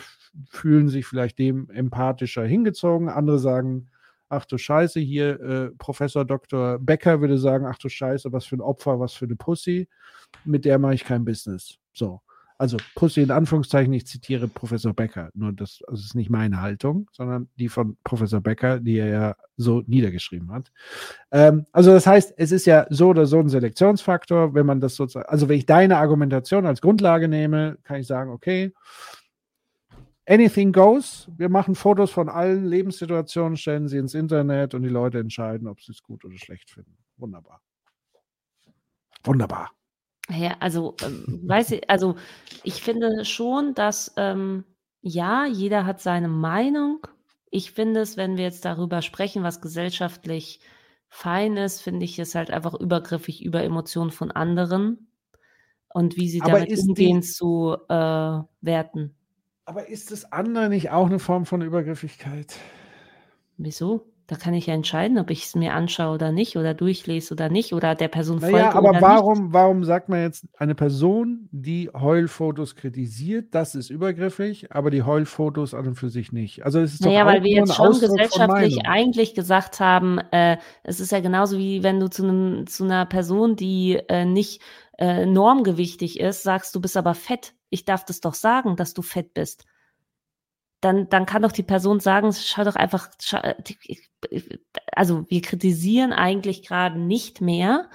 [0.50, 3.08] fühlen sich vielleicht dem empathischer hingezogen.
[3.08, 3.88] Andere sagen,
[4.28, 6.78] ach du Scheiße, hier äh, Professor Dr.
[6.78, 9.88] Becker würde sagen, ach du Scheiße, was für ein Opfer, was für eine Pussy.
[10.44, 11.78] Mit der mache ich kein Business.
[11.92, 12.20] So.
[12.62, 17.10] Also Pussy in Anführungszeichen, ich zitiere Professor Becker, nur das, das ist nicht meine Haltung,
[17.12, 20.70] sondern die von Professor Becker, die er ja so niedergeschrieben hat.
[21.32, 24.94] Ähm, also das heißt, es ist ja so oder so ein Selektionsfaktor, wenn man das
[24.94, 28.72] sozusagen, also wenn ich deine Argumentation als Grundlage nehme, kann ich sagen, okay,
[30.28, 31.28] anything goes.
[31.36, 35.80] Wir machen Fotos von allen Lebenssituationen, stellen sie ins Internet und die Leute entscheiden, ob
[35.80, 36.96] sie es gut oder schlecht finden.
[37.16, 37.60] Wunderbar.
[39.24, 39.72] Wunderbar.
[40.34, 42.16] Ja, also, ähm, weiß ich, also
[42.62, 44.64] ich finde schon, dass ähm,
[45.00, 47.06] ja, jeder hat seine Meinung.
[47.50, 50.60] Ich finde es, wenn wir jetzt darüber sprechen, was gesellschaftlich
[51.08, 55.08] fein ist, finde ich es halt einfach übergriffig über Emotionen von anderen
[55.88, 59.14] und wie sie Aber damit umgehen die, zu äh, werten.
[59.64, 62.54] aber ist das andere nicht auch eine Form von Übergriffigkeit?
[63.56, 64.11] Wieso?
[64.32, 67.50] Da kann ich ja entscheiden, ob ich es mir anschaue oder nicht oder durchlese oder
[67.50, 69.02] nicht oder der Person Naja, folge aber oder nicht.
[69.02, 75.02] warum, warum sagt man jetzt eine Person, die Heulfotos kritisiert, das ist übergriffig, aber die
[75.02, 76.64] Heulfotos an und für sich nicht?
[76.64, 80.16] Also es ist doch Naja, auch weil wir jetzt schon Ausdruck gesellschaftlich eigentlich gesagt haben,
[80.30, 84.24] äh, es ist ja genauso wie wenn du zu, einem, zu einer Person, die äh,
[84.24, 84.62] nicht
[84.96, 87.52] äh, normgewichtig ist, sagst, du bist aber fett.
[87.68, 89.66] Ich darf das doch sagen, dass du fett bist.
[90.82, 93.54] Dann, dann kann doch die Person sagen, schau doch einfach, schau, äh,
[94.92, 97.88] also wir kritisieren eigentlich gerade nicht mehr.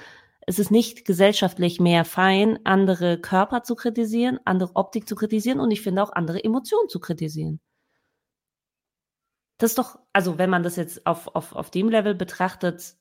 [0.48, 5.72] Es ist nicht gesellschaftlich mehr fein, andere Körper zu kritisieren, andere Optik zu kritisieren und
[5.72, 7.60] ich finde auch andere Emotionen zu kritisieren.
[9.60, 12.96] Das ist doch, also wenn man das jetzt auf, auf, auf dem Level betrachtet,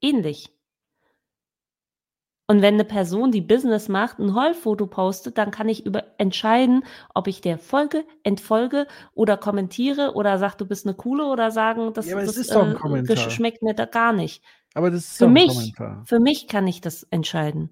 [0.00, 0.57] ähnlich.
[2.50, 6.82] Und wenn eine Person, die Business macht, ein Heulfoto postet, dann kann ich über entscheiden,
[7.14, 11.92] ob ich der folge, entfolge oder kommentiere oder sag, du bist eine coole oder sagen,
[11.92, 14.42] das, Ja, das ist doch ein äh, schmeckt mir da gar nicht.
[14.72, 16.02] Aber das ist Für mich, Kommentar.
[16.06, 17.68] für mich kann ich das entscheiden.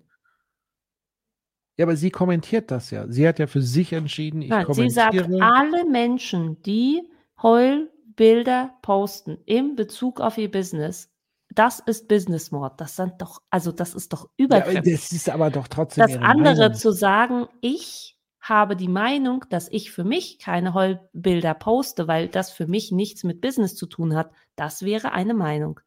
[1.79, 3.07] Ja, aber sie kommentiert das ja.
[3.09, 5.43] Sie hat ja für sich entschieden, ich Nein, sie sagt, kommentiere.
[5.43, 7.03] alle Menschen, die
[7.43, 11.11] Heulbilder posten in Bezug auf ihr Business,
[11.59, 12.81] das ist Businessmord.
[12.81, 14.95] Das sind doch, also das ist doch Ja, übergriffig.
[14.95, 16.75] das ist aber doch trotzdem Das andere Meinung.
[16.75, 22.51] zu sagen, ich habe die Meinung, dass ich für mich keine Heulbilder poste, weil das
[22.53, 25.81] für mich nichts mit Business zu tun hat, das wäre eine Meinung.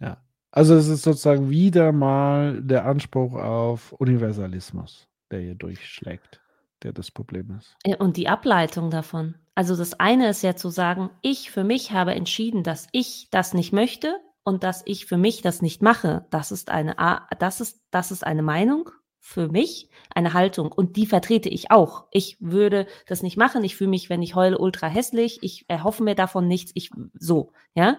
[0.00, 0.22] Ja.
[0.50, 6.40] Also es ist sozusagen wieder mal der Anspruch auf Universalismus, der hier durchschlägt,
[6.82, 7.76] der das Problem ist.
[7.98, 9.34] Und die Ableitung davon.
[9.54, 13.54] Also das eine ist ja zu sagen, ich für mich habe entschieden, dass ich das
[13.54, 16.26] nicht möchte und dass ich für mich das nicht mache.
[16.30, 16.96] Das ist eine,
[17.38, 18.90] das ist, das ist eine Meinung
[19.20, 22.06] für mich, eine Haltung und die vertrete ich auch.
[22.10, 23.64] Ich würde das nicht machen.
[23.64, 25.38] Ich fühle mich, wenn ich heule, ultra hässlich.
[25.42, 26.72] Ich erhoffe mir davon nichts.
[26.74, 27.98] Ich, so, ja.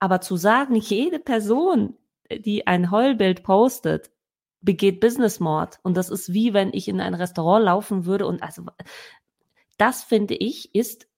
[0.00, 1.96] Aber zu sagen, jede Person,
[2.30, 4.10] die ein Heulbild postet,
[4.60, 5.78] begeht Businessmord.
[5.82, 8.64] Und das ist wie wenn ich in ein Restaurant laufen würde und also
[9.76, 11.08] das finde ich ist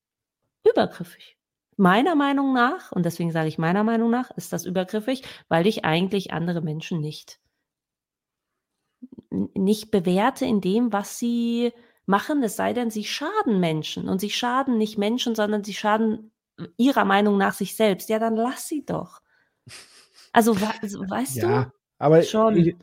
[0.68, 1.36] übergriffig.
[1.76, 5.84] Meiner Meinung nach, und deswegen sage ich meiner Meinung nach, ist das übergriffig, weil ich
[5.84, 7.40] eigentlich andere Menschen nicht,
[9.30, 11.72] nicht bewerte in dem, was sie
[12.06, 14.08] machen, es sei denn, sie schaden Menschen.
[14.08, 16.30] Und sie schaden nicht Menschen, sondern sie schaden
[16.76, 18.08] ihrer Meinung nach sich selbst.
[18.08, 19.20] Ja, dann lass sie doch.
[20.32, 22.56] Also, wa- also, weißt Ja, aber Schon.
[22.56, 22.76] Ich,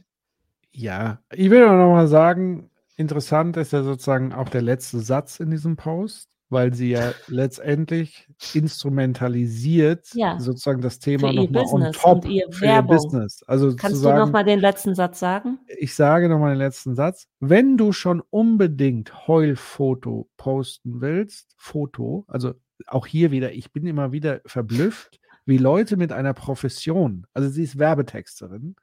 [0.74, 5.39] ja, ich will auch noch mal sagen, interessant ist ja sozusagen auch der letzte Satz
[5.39, 10.39] in diesem Post, weil sie ja letztendlich instrumentalisiert Ja.
[10.39, 12.95] sozusagen das Thema nochmal on top und ihr für Werbung.
[12.95, 13.43] ihr Business.
[13.47, 13.75] Also du?
[13.75, 15.59] Kannst du sagen, noch mal den letzten Satz sagen?
[15.79, 17.27] ich sage nochmal den letzten Satz.
[17.39, 22.53] Wenn du schon unbedingt Heulfoto posten willst, Foto, also
[22.87, 27.63] auch hier wieder, ich bin immer wieder verblüfft, wie Leute mit einer Profession, also sie
[27.63, 28.75] ist Werbetexterin,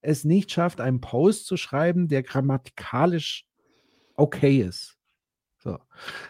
[0.00, 3.44] es nicht schafft, einen Post zu schreiben, der grammatikalisch
[4.20, 4.96] okay ist.
[5.58, 5.78] So.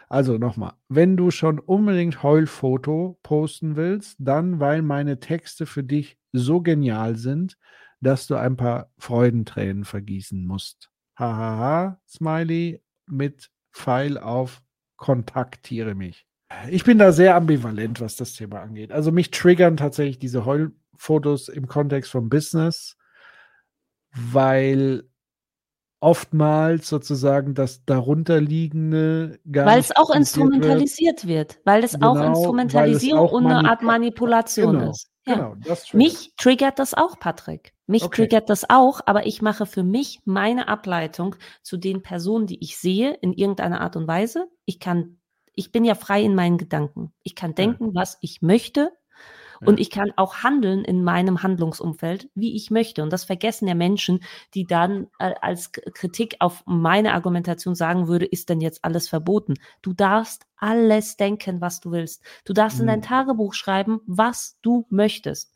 [0.09, 6.19] Also nochmal, wenn du schon unbedingt Heulfoto posten willst, dann weil meine Texte für dich
[6.33, 7.57] so genial sind,
[8.01, 10.91] dass du ein paar Freudentränen vergießen musst.
[11.17, 14.63] Hahaha, Smiley mit Pfeil auf
[14.97, 16.27] kontaktiere mich.
[16.69, 18.91] Ich bin da sehr ambivalent, was das Thema angeht.
[18.91, 22.97] Also mich triggern tatsächlich diese Heulfotos im Kontext vom Business,
[24.13, 25.05] weil
[26.01, 32.27] oftmals sozusagen das darunterliegende gar Weil es auch instrumentalisiert wird, wird weil es genau, auch
[32.27, 35.11] Instrumentalisierung auch und eine Art Manipulation genau, ist.
[35.27, 35.35] Ja.
[35.35, 37.75] Genau, das mich triggert das auch, Patrick.
[37.87, 38.23] Mich okay.
[38.23, 42.79] triggert das auch, aber ich mache für mich meine Ableitung zu den Personen, die ich
[42.79, 44.49] sehe, in irgendeiner Art und Weise.
[44.65, 45.19] Ich kann,
[45.55, 47.13] ich bin ja frei in meinen Gedanken.
[47.23, 47.95] Ich kann denken, ja.
[47.95, 48.93] was ich möchte.
[49.67, 53.03] Und ich kann auch handeln in meinem Handlungsumfeld, wie ich möchte.
[53.03, 54.21] Und das vergessen ja Menschen,
[54.55, 59.55] die dann äh, als Kritik auf meine Argumentation sagen würde, ist denn jetzt alles verboten?
[59.83, 62.23] Du darfst alles denken, was du willst.
[62.45, 62.83] Du darfst mhm.
[62.83, 63.05] in dein mhm.
[63.05, 65.55] Tagebuch schreiben, was du möchtest.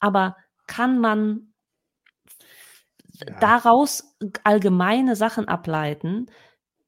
[0.00, 0.36] Aber
[0.66, 1.52] kann man
[3.12, 3.38] ja.
[3.40, 6.26] daraus allgemeine Sachen ableiten,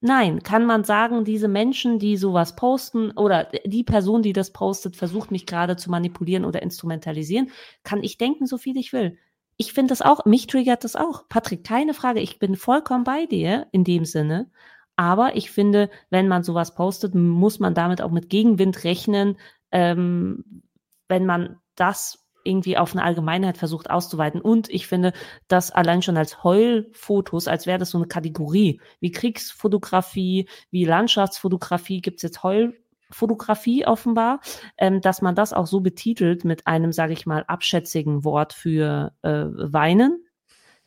[0.01, 4.95] Nein, kann man sagen, diese Menschen, die sowas posten oder die Person, die das postet,
[4.95, 7.51] versucht mich gerade zu manipulieren oder instrumentalisieren,
[7.83, 9.19] kann ich denken, so viel ich will.
[9.57, 11.29] Ich finde das auch, mich triggert das auch.
[11.29, 14.51] Patrick, keine Frage, ich bin vollkommen bei dir in dem Sinne.
[14.95, 19.37] Aber ich finde, wenn man sowas postet, muss man damit auch mit Gegenwind rechnen,
[19.73, 20.63] ähm,
[21.09, 24.41] wenn man das irgendwie auf eine Allgemeinheit versucht auszuweiten.
[24.41, 25.13] Und ich finde,
[25.49, 32.01] das allein schon als Heulfotos, als wäre das so eine Kategorie, wie Kriegsfotografie, wie Landschaftsfotografie,
[32.01, 34.41] gibt es jetzt Heulfotografie offenbar,
[34.79, 39.13] ähm, dass man das auch so betitelt mit einem, sage ich mal, abschätzigen Wort für
[39.23, 40.25] äh, Weinen,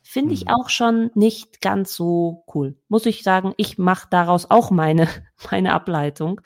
[0.02, 0.50] finde ich mhm.
[0.52, 2.76] auch schon nicht ganz so cool.
[2.88, 5.08] Muss ich sagen, ich mache daraus auch meine,
[5.50, 6.40] meine Ableitung.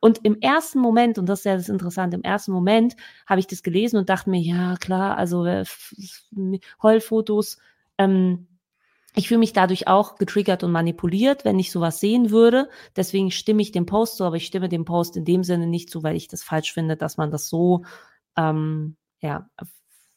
[0.00, 2.96] Und im ersten Moment, und das ist ja das Interessante, im ersten Moment
[3.26, 5.64] habe ich das gelesen und dachte mir, ja klar, also äh,
[6.82, 7.58] Heulfotos,
[7.98, 8.48] ähm,
[9.16, 12.68] ich fühle mich dadurch auch getriggert und manipuliert, wenn ich sowas sehen würde.
[12.96, 15.88] Deswegen stimme ich dem Post zu, aber ich stimme dem Post in dem Sinne nicht
[15.88, 17.84] zu, weil ich das falsch finde, dass man das so
[18.36, 19.48] ähm, ja,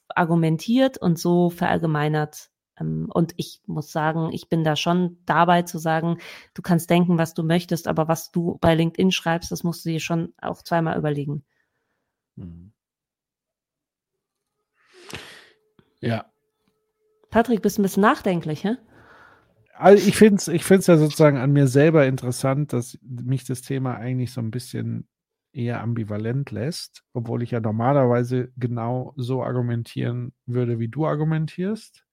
[0.10, 2.50] argumentiert und so verallgemeinert
[2.80, 6.20] und ich muss sagen, ich bin da schon dabei zu sagen,
[6.54, 9.90] du kannst denken, was du möchtest, aber was du bei LinkedIn schreibst, das musst du
[9.90, 11.44] dir schon auch zweimal überlegen.
[12.36, 12.72] Mhm.
[16.00, 16.26] Ja.
[17.30, 18.78] Patrick, bist ein bisschen nachdenklich, hä?
[19.74, 23.62] Also ich finde es ich find's ja sozusagen an mir selber interessant, dass mich das
[23.62, 25.08] Thema eigentlich so ein bisschen
[25.54, 32.07] eher ambivalent lässt, obwohl ich ja normalerweise genau so argumentieren würde, wie du argumentierst.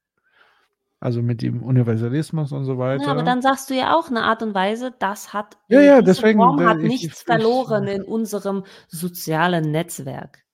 [1.05, 3.05] Also mit dem Universalismus und so weiter.
[3.05, 6.01] Ja, aber dann sagst du ja auch eine Art und Weise, das hat, ja, ja,
[6.01, 10.47] deswegen, Form hat ich, nichts ich, verloren ich, in unserem sozialen Netzwerk.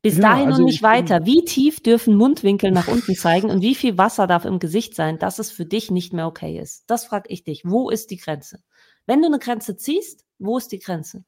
[0.00, 1.26] Bis ja, dahin also und nicht weiter.
[1.26, 5.18] Wie tief dürfen Mundwinkel nach unten zeigen und wie viel Wasser darf im Gesicht sein,
[5.18, 6.84] dass es für dich nicht mehr okay ist?
[6.86, 7.60] Das frage ich dich.
[7.66, 8.62] Wo ist die Grenze?
[9.04, 11.24] Wenn du eine Grenze ziehst, wo ist die Grenze?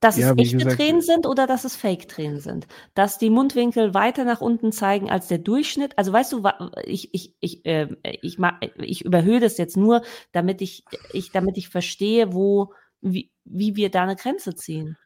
[0.00, 2.66] Dass ja, es echte gesagt, Tränen sind oder dass es Fake-Tränen sind.
[2.94, 5.96] Dass die Mundwinkel weiter nach unten zeigen als der Durchschnitt.
[5.96, 6.42] Also weißt du,
[6.84, 8.38] ich, ich, ich, äh, ich,
[8.78, 13.90] ich überhöhe das jetzt nur, damit ich, ich, damit ich verstehe, wo, wie, wie wir
[13.90, 14.98] da eine Grenze ziehen.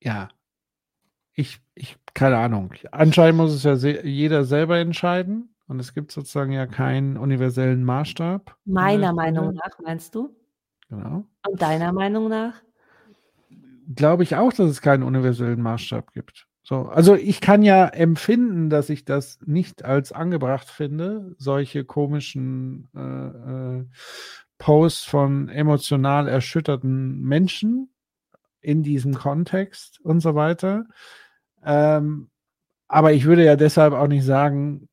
[0.00, 0.28] Ja.
[1.32, 2.74] Ich, ich, keine Ahnung.
[2.92, 5.54] Anscheinend muss es ja se jeder selber entscheiden.
[5.68, 8.56] Und es gibt sozusagen ja keinen universellen Maßstab.
[8.64, 10.34] Meiner Meinung nach, meinst du?
[10.88, 11.24] Genau.
[11.46, 12.54] Und deiner Meinung nach?
[13.94, 16.46] glaube ich auch, dass es keinen universellen Maßstab gibt.
[16.62, 22.88] So, also ich kann ja empfinden, dass ich das nicht als angebracht finde, solche komischen
[22.94, 23.84] äh, äh,
[24.58, 27.90] Posts von emotional erschütterten Menschen
[28.60, 30.84] in diesem Kontext und so weiter.
[31.64, 32.28] Ähm,
[32.86, 34.87] aber ich würde ja deshalb auch nicht sagen,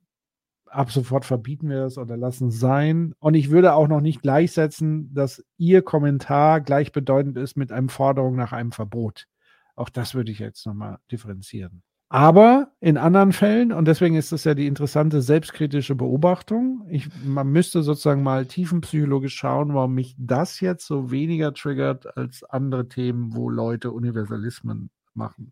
[0.76, 3.14] ab sofort verbieten wir das oder lassen es sein.
[3.20, 8.36] Und ich würde auch noch nicht gleichsetzen, dass Ihr Kommentar gleichbedeutend ist mit einem Forderung
[8.36, 9.28] nach einem Verbot.
[9.76, 11.84] Auch das würde ich jetzt nochmal differenzieren.
[12.10, 17.48] Aber in anderen Fällen, und deswegen ist das ja die interessante selbstkritische Beobachtung, ich, man
[17.48, 23.36] müsste sozusagen mal tiefenpsychologisch schauen, warum mich das jetzt so weniger triggert als andere Themen,
[23.36, 25.52] wo Leute Universalismen machen.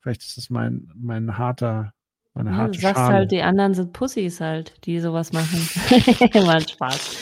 [0.00, 1.94] Vielleicht ist das mein, mein harter
[2.34, 3.14] meine ja, harte du sagst Schale.
[3.14, 5.68] halt, die anderen sind Pussys halt, die sowas machen.
[6.46, 7.16] Mal Spaß.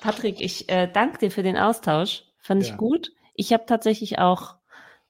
[0.00, 2.24] Patrick, ich äh, danke dir für den Austausch.
[2.38, 2.70] Fand ja.
[2.70, 3.12] ich gut.
[3.34, 4.56] Ich habe tatsächlich auch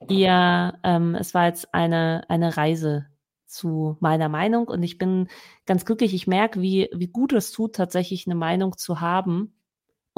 [0.08, 3.06] eher, ähm, es war jetzt eine, eine Reise
[3.46, 5.28] zu meiner Meinung und ich bin
[5.66, 6.14] ganz glücklich.
[6.14, 9.57] Ich merke, wie, wie gut es tut, tatsächlich eine Meinung zu haben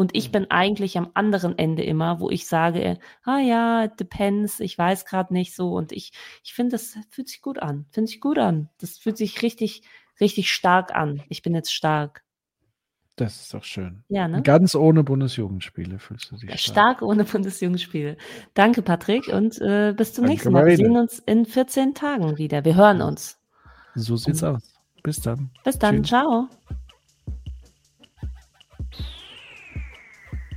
[0.01, 4.79] Und ich bin eigentlich am anderen Ende immer, wo ich sage, ah ja, depends, ich
[4.79, 5.75] weiß gerade nicht so.
[5.75, 7.85] Und ich, ich finde, das fühlt sich gut an.
[7.91, 8.71] Fühlt sich gut an.
[8.79, 9.83] Das fühlt sich richtig,
[10.19, 11.23] richtig stark an.
[11.29, 12.25] Ich bin jetzt stark.
[13.17, 14.03] Das ist doch schön.
[14.09, 14.41] Ja, ne?
[14.41, 16.61] Ganz ohne Bundesjugendspiele fühlst du dich stark.
[16.61, 18.17] Stark ohne Bundesjugendspiele.
[18.55, 20.65] Danke, Patrick, und äh, bis zum Danke, nächsten Mal.
[20.65, 22.65] Wir sehen uns in 14 Tagen wieder.
[22.65, 23.39] Wir hören uns.
[23.95, 24.63] So sieht's aus.
[25.03, 25.51] Bis dann.
[25.63, 25.97] Bis dann.
[25.97, 26.09] Tschüss.
[26.09, 26.49] Ciao.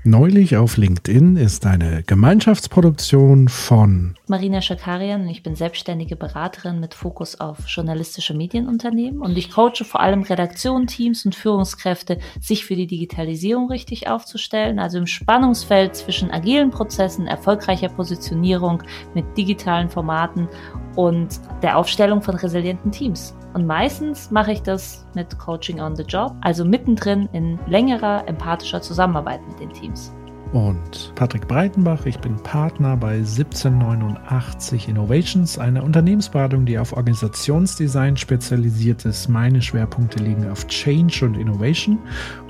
[0.05, 6.93] Neulich auf LinkedIn ist eine Gemeinschaftsproduktion von Marina Schakarian und ich bin selbstständige Beraterin mit
[6.93, 12.77] Fokus auf journalistische Medienunternehmen und ich coache vor allem Redaktionen, Teams und Führungskräfte, sich für
[12.77, 18.81] die Digitalisierung richtig aufzustellen, also im Spannungsfeld zwischen agilen Prozessen, erfolgreicher Positionierung
[19.13, 20.47] mit digitalen Formaten
[20.95, 23.35] und der Aufstellung von resilienten Teams.
[23.53, 28.81] Und meistens mache ich das mit Coaching on the Job, also mittendrin in längerer, empathischer
[28.81, 30.13] Zusammenarbeit mit den Teams.
[30.53, 32.05] Und Patrick Breitenbach.
[32.05, 39.27] Ich bin Partner bei 1789 Innovations, einer Unternehmensberatung, die auf Organisationsdesign spezialisiert ist.
[39.27, 41.97] Meine Schwerpunkte liegen auf Change und Innovation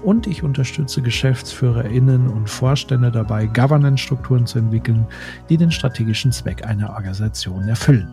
[0.03, 5.07] und ich unterstütze GeschäftsführerInnen und Vorstände dabei, Governance-Strukturen zu entwickeln,
[5.49, 8.07] die den strategischen Zweck einer Organisation erfüllen.